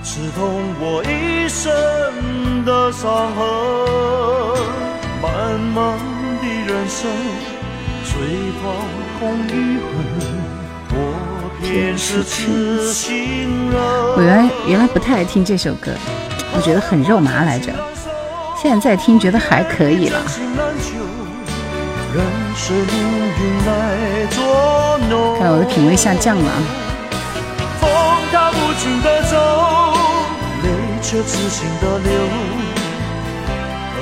[0.01, 3.45] 刺痛我一生的伤痕。
[5.21, 5.99] 漫漫
[6.39, 7.11] 的人生，
[8.05, 8.13] 最
[8.61, 8.61] 怕
[9.19, 9.19] 空
[11.69, 13.79] 我偏是痴心人。
[14.17, 15.91] 我原来原来不太爱听这首歌。
[16.55, 17.71] 我觉得很肉麻来着，
[18.59, 20.19] 现在在听觉得还可以了。
[25.37, 26.51] 看来我的品味下降了。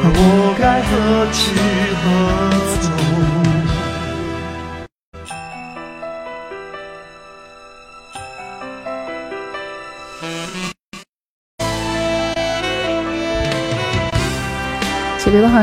[0.09, 1.43] 我该何去
[2.01, 2.05] 何
[2.81, 3.36] 从？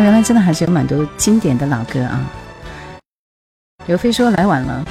[0.03, 2.31] 原来真的还是有蛮多经典的老歌啊。
[3.87, 4.85] 刘飞说来晚了，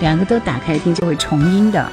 [0.00, 1.90] 两个都打开听就会重音的。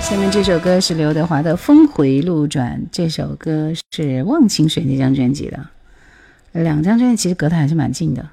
[0.00, 5.58] 下面这首歌是刘德华的《峰回路转》，这首歌是《忘情水》那张专辑的。
[6.52, 8.28] 两张专辑其实隔得还是蛮近的，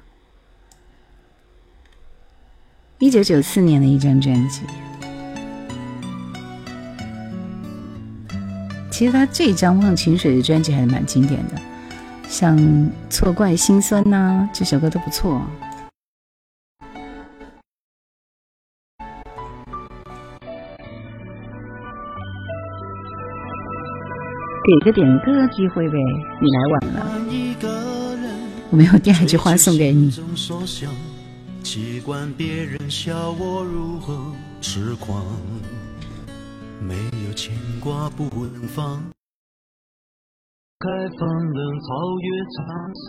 [2.98, 4.62] 一九九四年的一张专辑。
[9.00, 11.54] 其实他这张《忘情水》的专辑还是蛮经典的，
[12.28, 12.54] 像
[13.08, 15.40] 《错怪心酸》呐，这首歌都不错。
[24.62, 25.96] 给个点歌机会呗，
[26.42, 27.06] 你来晚了，
[28.68, 30.12] 我没有第二句话送给你。
[36.80, 39.02] 没有牵挂不能放，
[40.78, 41.88] 开放的草
[42.22, 42.26] 越
[42.56, 42.58] 沧
[43.04, 43.06] 桑。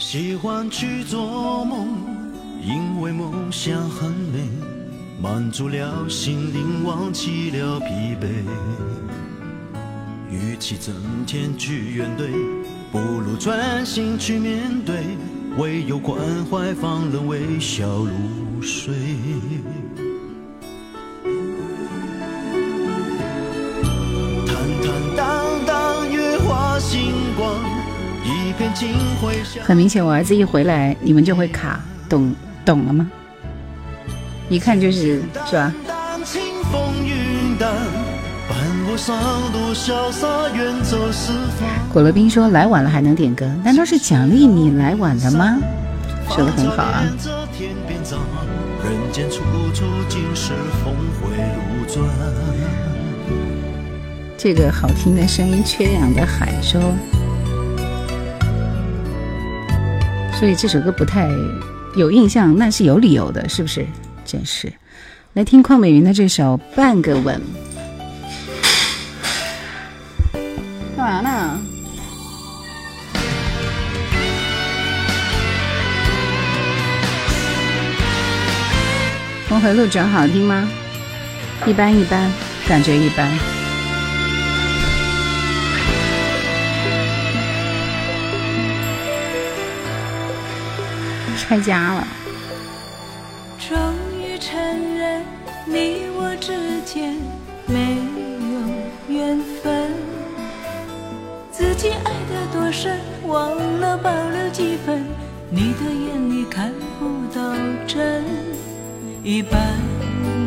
[0.00, 1.96] 喜欢去做梦，
[2.60, 4.48] 因为梦想很美，
[5.22, 7.86] 满足了心灵，忘记了疲
[8.20, 8.44] 惫。
[10.28, 12.32] 与其整天去怨怼，
[12.90, 15.16] 不如专心去面对。
[15.58, 16.18] 唯有关
[16.50, 18.94] 怀，方能微笑入睡。
[24.46, 27.54] 坦坦荡荡，月华星光，
[28.24, 29.34] 一片金辉。
[29.62, 31.78] 很明显，我儿子一回来，你们就会卡，
[32.08, 32.34] 懂
[32.64, 33.10] 懂了吗？
[34.48, 35.72] 一看就是是吧？
[41.92, 45.58] 果乐冰说：“来晚了还能点歌，难道是奖励你来晚了吗？”
[46.30, 47.04] 说的很好啊。
[48.82, 49.42] 人间处
[49.74, 52.02] 处尽是峰回路转。
[54.38, 56.80] 这个好听的声音，缺氧的海说，
[60.32, 61.28] 所以这首歌不太
[61.94, 63.86] 有印象，那是有理由的，是不是？
[64.24, 64.72] 真是，
[65.34, 67.36] 来听邝美云的这首《半个吻》。
[79.52, 80.66] 峰回路转好听吗？
[81.66, 82.32] 一般一般，
[82.66, 83.28] 感觉一般。
[91.36, 92.08] 拆家了。
[93.58, 93.76] 终
[94.18, 94.56] 于承
[94.96, 95.22] 认
[95.66, 97.14] 你我之间
[97.66, 97.98] 没
[98.54, 99.92] 有缘分，
[101.50, 105.04] 自己爱得多深，忘了保留几分。
[105.50, 107.54] 你的眼里看不到
[107.86, 108.24] 真，
[109.24, 109.78] 一半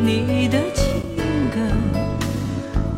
[0.04, 0.84] 你的情
[1.50, 1.58] 歌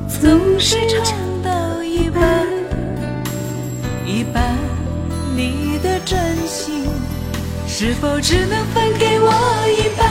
[0.08, 2.48] 总是唱到一半，
[4.04, 4.58] 一半
[5.36, 6.18] 你的真
[6.48, 6.84] 心。
[7.68, 9.30] 是否只能分给我
[9.70, 10.10] 一半？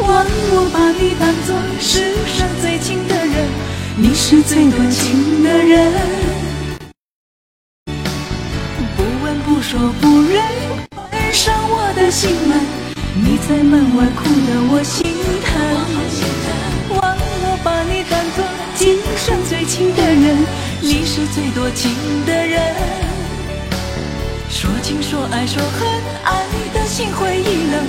[0.00, 3.48] 忘我把你当作世上最亲的人，
[3.96, 6.33] 你是最多情的人。
[13.46, 15.04] 在门外哭得我心
[15.44, 16.96] 疼。
[16.96, 18.42] 忘了把你当作
[18.74, 20.46] 今生最亲的人，
[20.80, 21.92] 你是最多情
[22.24, 22.74] 的人。
[24.48, 25.86] 说情说爱说恨，
[26.24, 27.84] 爱的心灰意冷，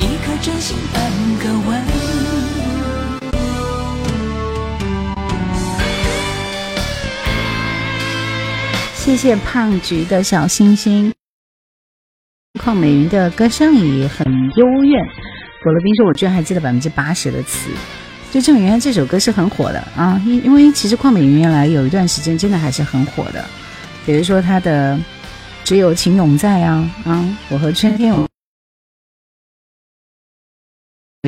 [0.00, 1.00] 一颗真心半
[1.38, 1.80] 个吻。
[8.96, 11.15] 谢谢胖橘的小星星。
[12.66, 15.06] 邝美云的歌声也很幽怨。
[15.62, 17.70] 果乐冰说：“我居然还记得百分之八十的词，
[18.32, 20.20] 就证明原来这首歌是很火的啊！
[20.26, 23.44] 因因为其实邝美云原来有一段时间真的还是很火的，
[24.04, 24.98] 比如说她的。”
[25.62, 27.38] 只有情永在啊啊！
[27.48, 28.28] 我和春天有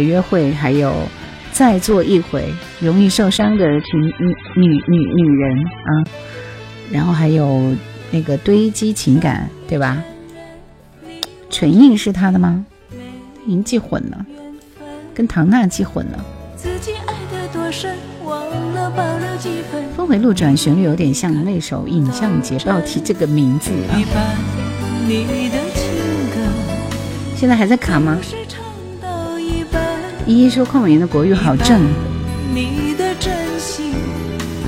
[0.01, 0.95] 约会，还有
[1.51, 2.45] 再做一回，
[2.79, 5.91] 容易受伤的女女女女女人啊，
[6.93, 7.75] 然后还有
[8.13, 10.01] 那个堆积情感，对吧？
[11.59, 12.65] 唇印是他的吗？
[13.45, 14.25] 已经记混了，
[15.13, 16.25] 跟唐娜记混了。
[19.97, 23.99] 峰回路转，旋律有点像那首《影像节》，不要提这个名字啊。
[27.35, 28.17] 现在还在卡吗？
[30.29, 31.83] 依依说邝美云的国语好正。
[32.55, 33.95] 你的真心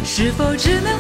[0.04, 0.98] 是否只能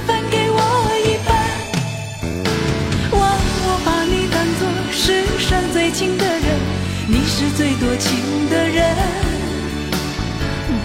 [5.90, 6.44] 最亲的人，
[7.08, 8.96] 你是最多情的人。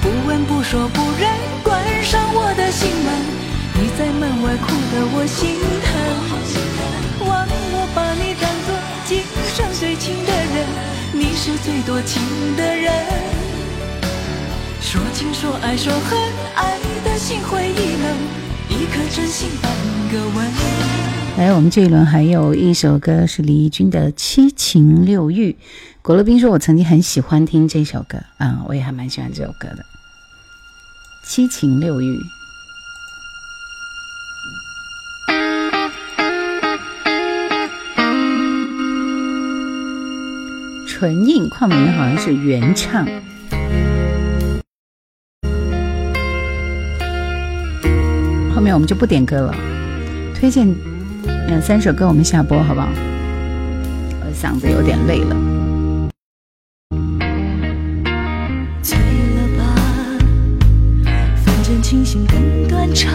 [0.01, 1.29] 不问不说不认，
[1.61, 3.13] 关上我的心门。
[3.75, 5.93] 你在门外哭得我心疼。
[7.27, 8.73] 忘我把你当作
[9.05, 9.21] 今
[9.53, 10.65] 生最亲的人，
[11.13, 12.19] 你是最多情
[12.57, 12.91] 的人。
[14.81, 16.17] 说情说爱说恨，
[16.55, 18.09] 爱的心灰意冷，
[18.75, 19.71] 一颗真心半
[20.11, 20.45] 个吻。
[21.37, 25.51] 来，我们这一轮还有一首歌是李翊君的《七情六欲》。
[26.01, 29.85] 果乐冰说：“我曾经很喜欢听这首歌啊，我也还蛮喜欢这首歌的。”
[31.27, 32.19] 七情六欲，
[40.87, 43.07] 唇印邝美云好像是原唱。
[48.65, 49.55] 面我们就不点歌了，
[50.33, 50.67] 推荐
[51.47, 52.89] 两三首歌，我们下播好不好？
[54.21, 55.35] 我嗓子有点累了。
[61.83, 63.13] 清醒更断肠，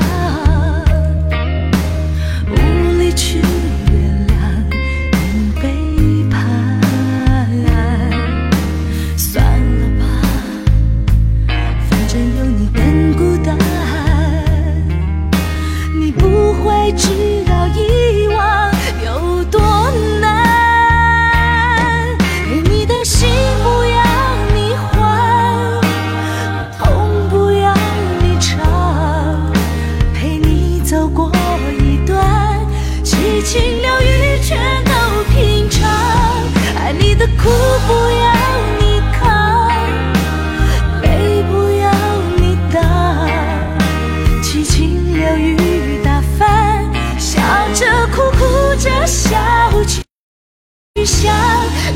[51.11, 51.35] 想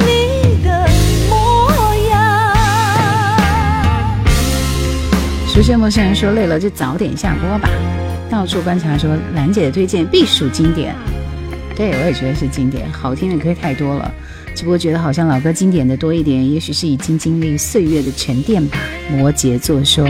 [0.00, 0.88] 你的
[1.30, 2.56] 模样。
[5.46, 7.68] 熟悉陌生人说累了，就早点下播吧。
[8.28, 10.92] 到处观察说兰姐的推荐必属经典，
[11.76, 12.90] 对我也觉得是经典。
[12.90, 14.12] 好听的歌太多了，
[14.56, 18.76] 只不过觉得好像老歌经典的多一点，也许是已经经历岁月的沉淀吧。
[19.08, 20.04] 摩羯座说，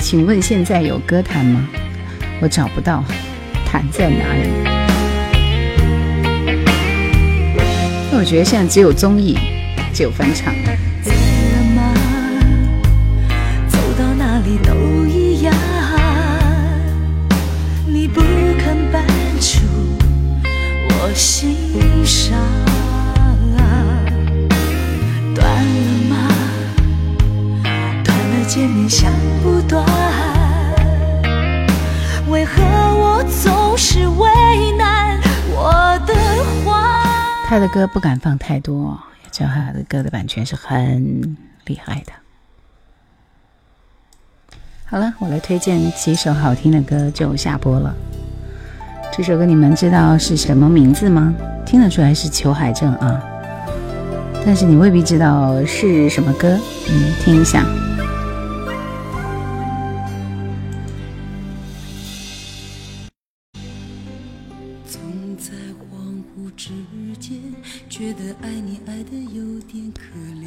[0.00, 1.68] 请问现在有歌坛吗？
[2.40, 3.04] 我找不到，
[3.66, 4.85] 坛在哪里？
[8.18, 9.38] 我觉得现在只有综艺，
[9.92, 10.54] 只有翻唱。
[11.02, 11.92] 走了吗？
[13.68, 14.74] 走到哪里都
[15.06, 15.54] 一样。
[17.86, 18.22] 你不
[18.58, 19.04] 肯搬
[19.38, 19.66] 出，
[20.88, 21.54] 我心
[22.06, 22.38] 上
[25.34, 26.16] 断了吗？
[28.02, 29.12] 断了见面想
[29.42, 29.84] 不断，
[32.30, 34.26] 为何我总是为
[34.78, 35.20] 难
[35.54, 36.14] 我的
[36.64, 36.95] 话？
[37.48, 42.12] 他的歌不敢放太多，也知道他的歌的版权是很厉害的。
[44.84, 47.94] 好了，我来推荐几首好听的歌就下播了。
[49.12, 51.32] 这首歌你们知道是什么名字吗？
[51.64, 53.22] 听得出来是裘海正啊，
[54.44, 56.48] 但是你未必知道是什么歌。
[56.90, 57.64] 嗯，听一下。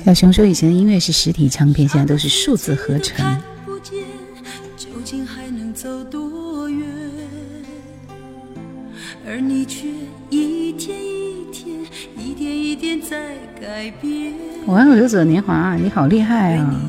[0.09, 3.23] 小熊说以前的音乐是实体唱片，现在都是数字合成。
[9.27, 9.87] 而你却
[10.31, 11.85] 一天一天
[12.17, 14.33] 一点一点在改变
[14.65, 16.81] 我爱游走的年华你好厉害啊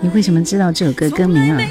[0.00, 1.62] 你为什么知道这首歌歌名啊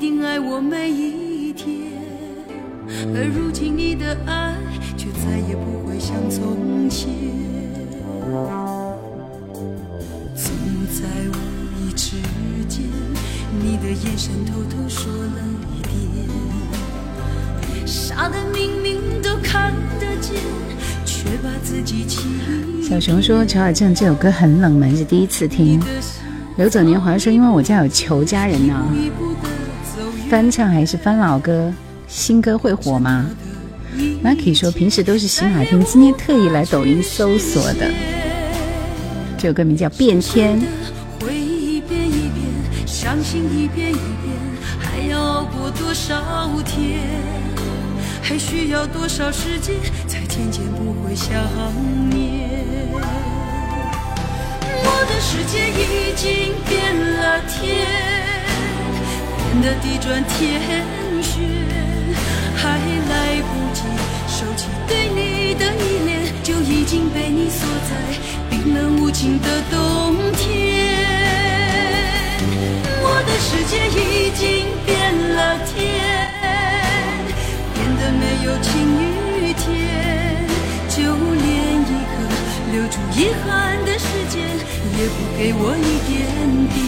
[0.00, 1.76] 定爱我每一天
[3.14, 4.56] 而如今你的爱
[4.96, 7.10] 却再也不会像从前
[10.34, 10.50] 总
[10.88, 11.36] 在无
[11.84, 12.16] 意之
[12.66, 12.82] 间，
[13.62, 15.42] 你的眼神偷偷说了
[15.76, 16.26] 一点，
[17.86, 19.70] 傻的明明都看
[20.00, 20.40] 得见，
[21.04, 22.06] 却把自己
[22.82, 25.78] 小熊说：“乔海正这首歌很冷门，是第一次听。”
[26.56, 28.82] 流走年华说：“因为我家有裘家人呢。”
[30.28, 31.72] 翻唱还是翻老歌？
[32.06, 33.26] 新歌会火吗
[34.24, 37.90] ？Lucky 说：“平时都是喜马听，今天特意来抖音搜索的。”
[39.38, 40.60] 这首歌名叫《变天》。
[42.86, 44.36] 伤心一遍一遍，
[44.78, 47.00] 还要过多少天？
[48.22, 49.74] 还需要多少时间，
[50.06, 51.32] 才渐渐不会想
[52.10, 52.50] 念？
[54.82, 58.19] 我的世界已经变了天，
[59.50, 60.60] 变得地转天
[61.20, 61.42] 旋，
[62.54, 63.82] 还来不及
[64.28, 67.90] 收起对你的依恋，就已经被你锁在
[68.48, 70.86] 冰冷无情的冬天。
[73.02, 75.74] 我的世界已经变了天，
[77.74, 78.70] 变得没有晴
[79.02, 80.46] 雨天，
[80.88, 81.50] 就连
[81.82, 82.16] 一个
[82.70, 84.46] 留住遗憾的时间，
[84.96, 86.14] 也不给我一点
[86.72, 86.78] 点。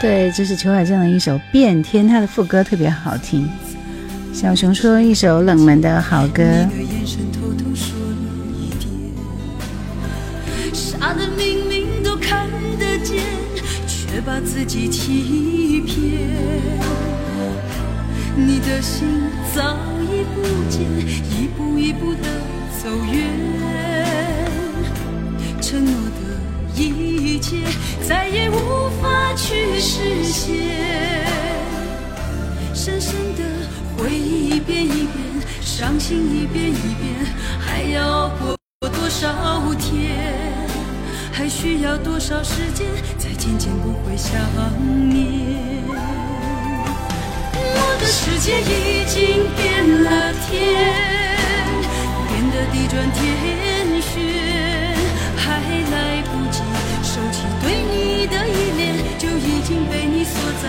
[0.00, 3.48] 对，这是裘海正的一首《变天》，他的副歌特别好听。
[4.32, 6.44] 小熊说一首冷门的好歌。
[10.72, 12.46] 傻的明明都看
[12.78, 13.24] 得见，
[13.88, 16.28] 却把自己欺骗。
[18.36, 19.08] 你的心
[19.52, 22.28] 早已不见，一步一步的
[22.80, 23.24] 走远，
[27.38, 27.56] 切
[28.06, 29.18] 再也无法。
[29.40, 30.56] 去实现，
[32.74, 33.44] 深深的
[33.96, 35.16] 回忆一遍一遍，
[35.60, 37.24] 伤心一遍一遍，
[37.60, 39.28] 还要过多少
[39.78, 40.18] 天？
[41.32, 42.84] 还需要多少时间，
[43.16, 44.34] 才渐渐不会想
[45.08, 45.86] 念？
[47.54, 50.58] 我的世界已经变了天，
[52.26, 53.16] 变得地转天
[54.02, 54.67] 旋，
[57.68, 58.96] 对你的依恋。
[59.18, 60.64] 就已经被你锁在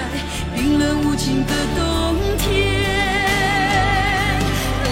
[0.53, 1.79] 冰冷无情的冬
[2.39, 2.49] 天。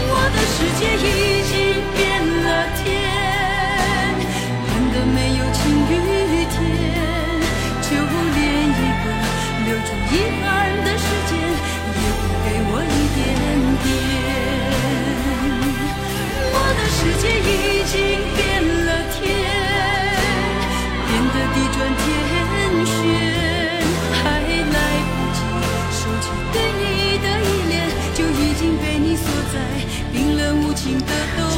[0.10, 1.06] 我的世界已
[1.50, 1.52] 经
[1.98, 1.98] 变
[2.46, 2.48] 了
[2.78, 2.86] 天，
[4.64, 5.60] 变得没有晴
[5.90, 5.92] 雨
[6.54, 6.56] 天，
[7.82, 7.90] 就
[8.36, 8.40] 连
[8.70, 9.06] 一个
[9.66, 10.46] 留住遗憾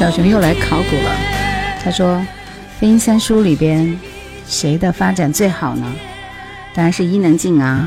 [0.00, 1.14] 小熊又来考古了。
[1.84, 2.26] 他说
[2.80, 4.00] ：“飞鹰三书里边，
[4.46, 5.94] 谁的发展最好呢？
[6.74, 7.86] 当然是伊能静啊。”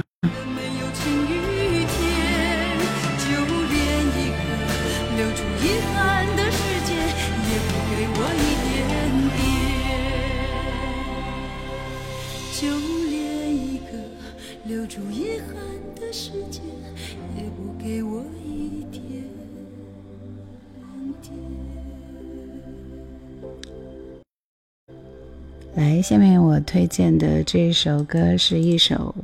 [26.04, 29.16] 下面我推荐的这首歌是一首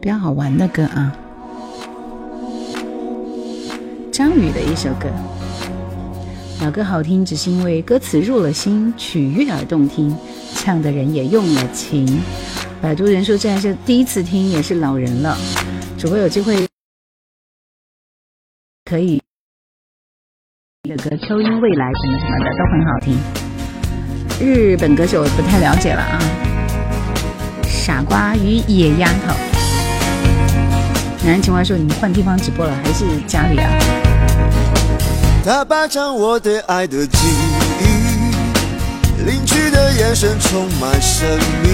[0.00, 1.16] 比较好玩的歌啊，
[4.10, 5.08] 张宇的一首歌。
[6.60, 10.12] 老歌好听，只是因为歌词入了心，曲悦而动听，
[10.56, 12.20] 唱的人也用了情。
[12.82, 15.38] 百度人说这还是第一次听，也是老人了。
[15.96, 16.66] 主播有机会
[18.84, 19.23] 可以。
[20.86, 23.16] 的歌《秋音未来》什么什么的都很好听。
[24.38, 26.20] 日本歌手我不太了解了啊。
[27.66, 29.34] 傻瓜与野丫头。
[31.22, 33.70] 男人情话说你换地方直播了，还是家里啊？
[35.42, 37.28] 他霸占我对爱的记
[37.80, 41.26] 忆，邻居的眼神充满神
[41.62, 41.70] 秘。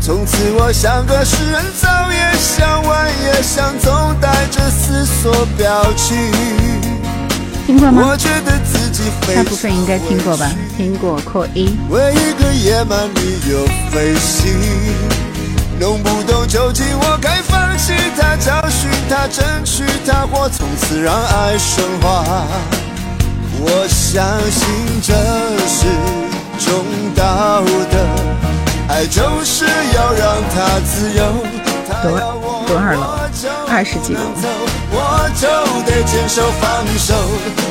[0.00, 6.16] 从此我像个诗人，早也想，晚也想，总带着思索表情。
[7.68, 8.16] 听过吗？
[9.36, 10.50] 大部分应该听过吧。
[10.74, 11.78] 听过扩音。
[11.90, 14.54] 为一个野蛮女友飞行，
[15.78, 22.46] 弄不懂究竟我该放弃她，教训她，争取她，或从此让爱升华。
[23.60, 24.66] 我相信
[25.02, 25.12] 这
[25.68, 25.84] 是
[26.64, 26.82] 种
[27.14, 27.98] 道德，
[28.88, 31.22] 爱就是要让她自由。
[32.02, 32.37] 多
[32.68, 33.00] 多少楼？
[33.66, 34.20] 二十几楼。
[34.90, 35.48] 我就
[35.88, 36.04] 得
[36.60, 37.14] 放手。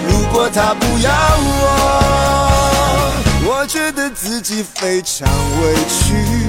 [0.09, 1.11] 如果他不要
[1.45, 3.13] 我，
[3.45, 5.27] 我觉得自己非常
[5.61, 6.47] 委屈。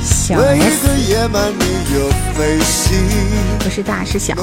[0.00, 0.86] 小 S
[3.58, 4.34] 不是大是小。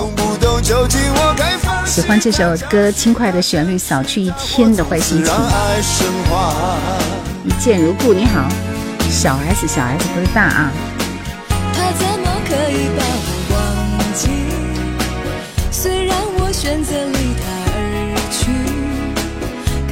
[1.86, 5.34] 喜欢这首歌轻快的旋律，扫去一天的坏心情。
[7.46, 8.48] 一见如故，你好，
[9.10, 10.72] 小 S，小 S 不是大啊。
[11.74, 12.88] 他怎么可以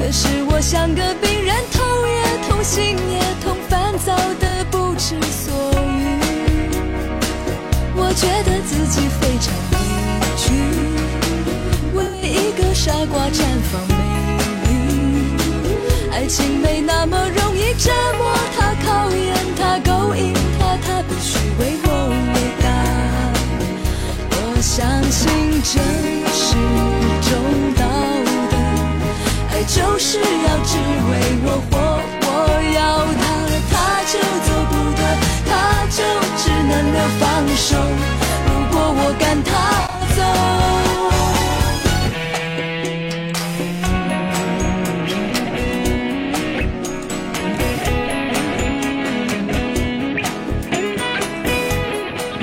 [0.07, 5.53] 可是我像个病人，痛也痛，心也痛，烦躁的不知所
[5.84, 6.17] 云。
[7.93, 9.75] 我觉得自己非常委
[10.38, 10.45] 屈，
[11.93, 13.95] 为一个傻瓜绽放美
[14.63, 14.71] 丽。
[16.09, 21.88] 爱情没那么容易折磨他，考验他，勾引他，他必须为我
[22.34, 22.65] 伟大。
[24.31, 25.27] 我相信。
[25.69, 25.81] 这
[26.31, 26.55] 是
[27.27, 28.16] 种道德，
[29.57, 30.23] 爱就是要
[30.63, 31.73] 只为我活。
[32.21, 32.29] 我
[32.75, 32.79] 要
[33.17, 33.19] 他，
[33.71, 33.75] 他
[34.05, 34.13] 就
[34.45, 35.01] 走不得，
[35.47, 35.49] 他
[35.89, 35.97] 就
[36.38, 37.25] 只能留放
[37.55, 37.65] 手。
[38.45, 39.49] 如果我赶他
[40.15, 40.21] 走。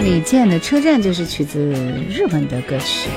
[0.03, 1.61] 李健的《车站》就是取自
[2.11, 3.09] 日文的歌曲。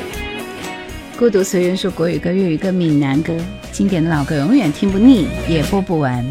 [1.17, 3.35] 孤独随缘说国语歌、粤语歌、闽南歌，
[3.77, 6.25] 经典的老歌永远听不腻，也播不完。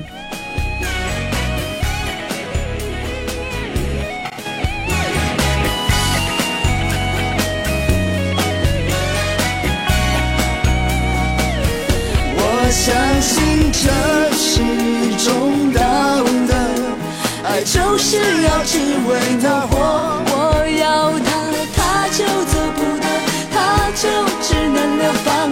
[12.34, 13.88] 我相信这
[14.34, 16.52] 是一种道德，
[17.44, 18.76] 爱就是要只
[19.08, 19.76] 为他活。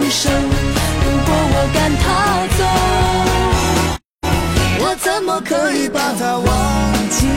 [0.07, 0.74] 手，如果我
[1.73, 2.05] 赶他
[2.57, 2.63] 走，
[4.79, 6.47] 我怎么可以把他忘
[7.09, 7.27] 记？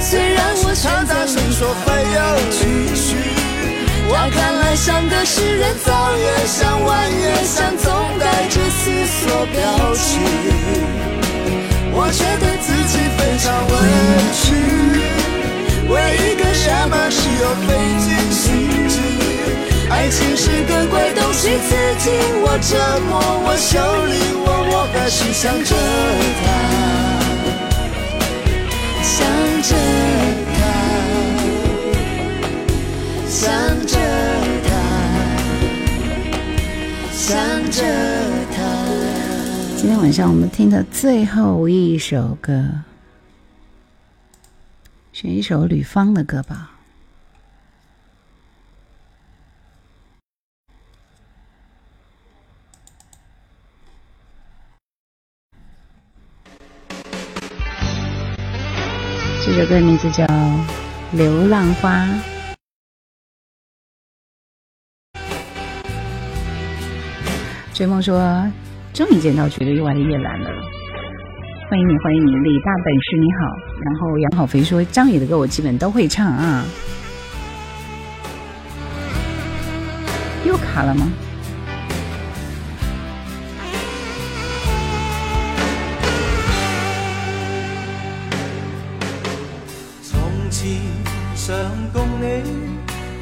[0.00, 2.18] 虽然我选择说非要
[2.50, 2.60] 继
[2.94, 3.16] 续，
[4.10, 9.58] 他看来像个诗人，早也想，晚也想，总带着思索表
[9.94, 10.08] 情。
[11.92, 13.72] 我觉得自己非常委
[14.38, 14.46] 屈，
[15.88, 17.68] 为一个什么事又费
[18.00, 18.77] 尽心。
[19.90, 22.10] 爱情是个怪东西，刺激
[22.42, 22.76] 我、折
[23.08, 25.74] 磨我、修理我，我还是想着
[26.44, 26.46] 他，
[29.02, 29.16] 想
[29.62, 29.74] 着
[30.54, 30.60] 他，
[33.28, 33.40] 想
[33.86, 33.96] 着
[34.68, 34.70] 他，
[37.12, 37.26] 想
[37.70, 37.80] 着
[38.54, 38.56] 他。
[39.76, 42.82] 今天晚上我们听的最后一首歌，
[45.12, 46.77] 选一首吕方的歌吧。
[59.68, 60.24] 歌的名字叫
[61.12, 62.06] 《流浪花》。
[67.74, 68.50] 追梦说
[68.94, 70.48] ：“终于见到绝对意外的叶兰了，
[71.68, 73.40] 欢迎你，欢迎你，李大本事你好。”
[73.84, 76.64] 然后杨好肥说：“张宇的歌我基本都会唱啊。”
[80.46, 81.12] 又卡了吗？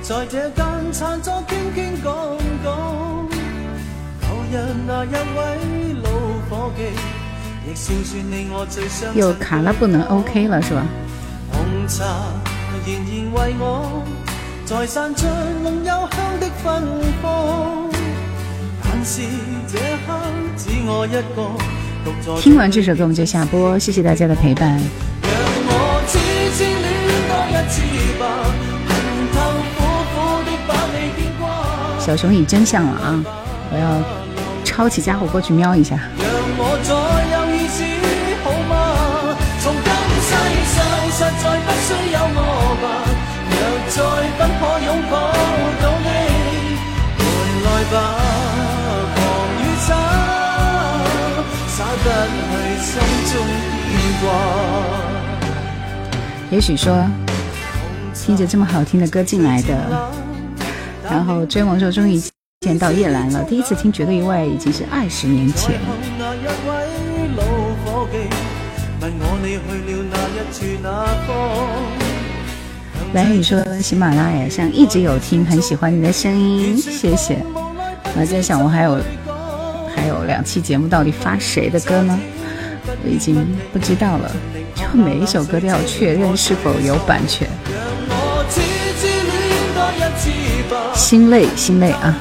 [0.09, 2.15] 在这间餐桌倾倾讲
[2.63, 3.29] 讲，
[4.23, 4.57] 旧日
[4.87, 6.09] 那一位老
[6.49, 6.83] 伙计，
[7.69, 10.87] 亦算算你我最相又卡了，不能 OK 了是吧？
[11.51, 11.59] 红
[11.89, 12.05] 茶
[12.87, 14.05] 仍然为我
[14.65, 15.27] 在散出
[15.65, 16.85] 浓幽香的芬
[17.21, 17.91] 芳，
[18.85, 19.23] 但是
[19.67, 19.77] 这
[20.07, 20.15] 刻
[20.57, 22.41] 只我一个。
[22.41, 24.71] 听完这首歌我们就下播，谢谢大家的陪伴。
[24.71, 25.33] 让
[25.67, 26.17] 我痴
[26.55, 26.95] 痴恋
[27.27, 27.83] 多一次
[28.21, 28.25] 吧，
[32.07, 33.19] 小熊已真相了啊！
[33.73, 34.01] 我要
[34.65, 35.99] 抄起家伙过去瞄一下。
[36.17, 36.25] 让
[36.57, 36.95] 我再
[37.35, 37.83] 有意思
[38.45, 39.35] 好吗？
[39.61, 39.91] 從今
[40.23, 40.31] 世
[40.71, 40.79] 上
[41.11, 42.39] 實在不需有我
[42.81, 42.87] 吧。
[43.51, 43.59] 若
[43.91, 43.99] 再
[44.39, 45.15] 不可擁抱
[45.83, 46.09] 到你，
[47.19, 47.21] 回
[47.67, 47.95] 來吧，
[49.17, 49.19] 狂
[49.59, 49.91] 與渣，
[51.75, 52.07] 灑不
[52.39, 52.55] 去
[52.85, 52.89] 心
[53.33, 53.35] 中
[53.91, 53.93] 牽
[54.23, 54.25] 掛。
[56.53, 56.87] 也許說，
[58.15, 59.75] 聽着這麼好聽的歌進來的，
[61.09, 62.21] 然後追夢說終於
[62.61, 63.45] 見到葉蘭了。
[63.45, 65.79] 第一次聽《絕對意外》已經是二十年前。
[66.19, 66.75] 那一位
[67.37, 67.43] 老
[67.85, 68.29] 伙計
[69.01, 70.89] 問我你去了哪一處哪
[71.27, 71.29] 方？
[73.15, 77.37] 藍宇說喜馬拉雅上一直有聽，很喜歡你的聲音，謝謝。
[78.19, 78.99] 我在想，我還有
[79.95, 82.19] 還有兩期節目，到底發誰的歌呢？
[83.05, 84.31] 我已經不知道了。
[84.75, 87.49] 就每一首歌都要確認是否有版權。
[90.95, 92.15] 心累，心累啊！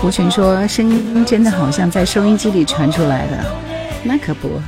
[0.00, 3.44] 胡群说，声音真的好像在收音机里传出来的，
[4.02, 4.60] 那可不。”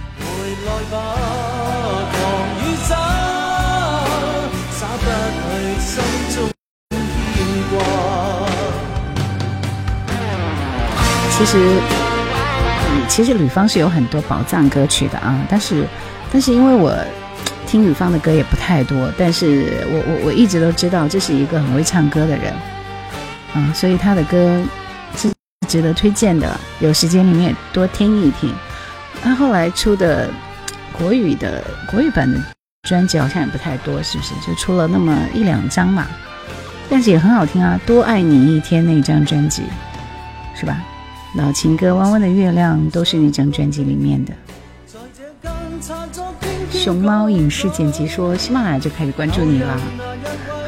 [11.40, 11.56] 其实，
[12.90, 15.86] 嗯，其实吕方是有很多宝藏歌曲的啊，但是，
[16.30, 16.94] 但是因为我
[17.66, 22.52] 听吕方的歌也不太多，但是我我我一直都知道这是一个很会唱歌的人，
[23.54, 24.62] 嗯，所以他的歌
[25.16, 25.32] 是
[25.66, 28.54] 值得推荐的，有时间你们也多听一听。
[29.22, 30.28] 他后来出的
[30.92, 32.38] 国语的国语版的
[32.86, 34.34] 专辑好像也不太多，是不是？
[34.46, 36.06] 就出了那么一两张嘛，
[36.90, 39.62] 但是也很好听啊，《多爱你一天》那张专辑，
[40.54, 40.76] 是吧？
[41.36, 44.32] 老情歌《弯弯的月亮》都是那张专辑里面的。
[46.72, 49.80] 熊猫影视剪辑说，喜马拉雅就开始关注你了。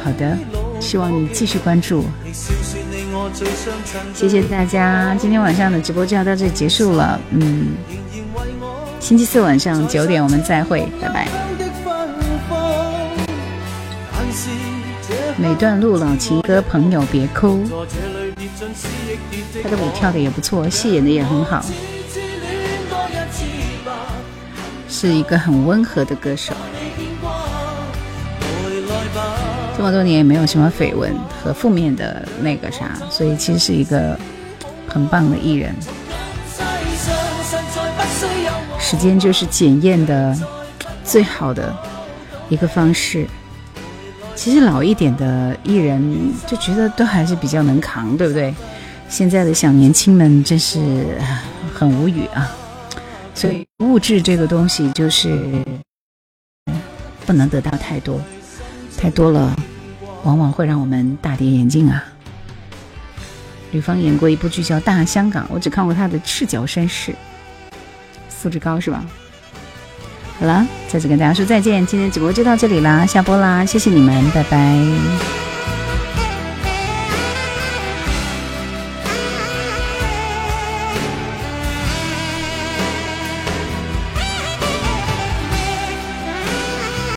[0.04, 0.38] 好的，
[0.80, 2.04] 希望你继续关注。
[4.14, 7.20] 谢谢大家，今天晚上的直播就要到这里结束了。
[7.30, 7.68] 嗯，
[9.00, 11.28] 星期四晚上九点我们再会，拜拜。
[15.36, 17.64] 每段路老情歌，朋友别哭。
[19.62, 21.64] 他的舞跳的也不错，戏演的也很好，
[24.88, 26.52] 是一个很温和的歌手。
[29.76, 34.18] 这么多年也没有什么绯闻和负面的那个啥，所以其实是一个
[34.88, 35.74] 很棒的艺人。
[38.78, 40.36] 时间就是检验的
[41.04, 41.74] 最好的
[42.48, 43.26] 一个方式。
[44.34, 48.54] 其实老一点的艺人就觉得都还是比较能扛，对不对？
[49.12, 51.18] 现在的小年轻们真是
[51.74, 52.50] 很无语啊！
[53.34, 55.62] 所以物质这个东西就是
[57.26, 58.18] 不能得到太多，
[58.96, 59.54] 太多了
[60.22, 62.02] 往往会让我们大跌眼镜啊。
[63.72, 67.12] 吕方演过一部剧叫《大香港》，我只看过他的《赤脚绅士》，
[68.30, 69.04] 素质高是吧？
[70.40, 75.51] 好了，再次跟大家说再见，今天直播就到这里啦，下播啦，谢谢你们，拜拜。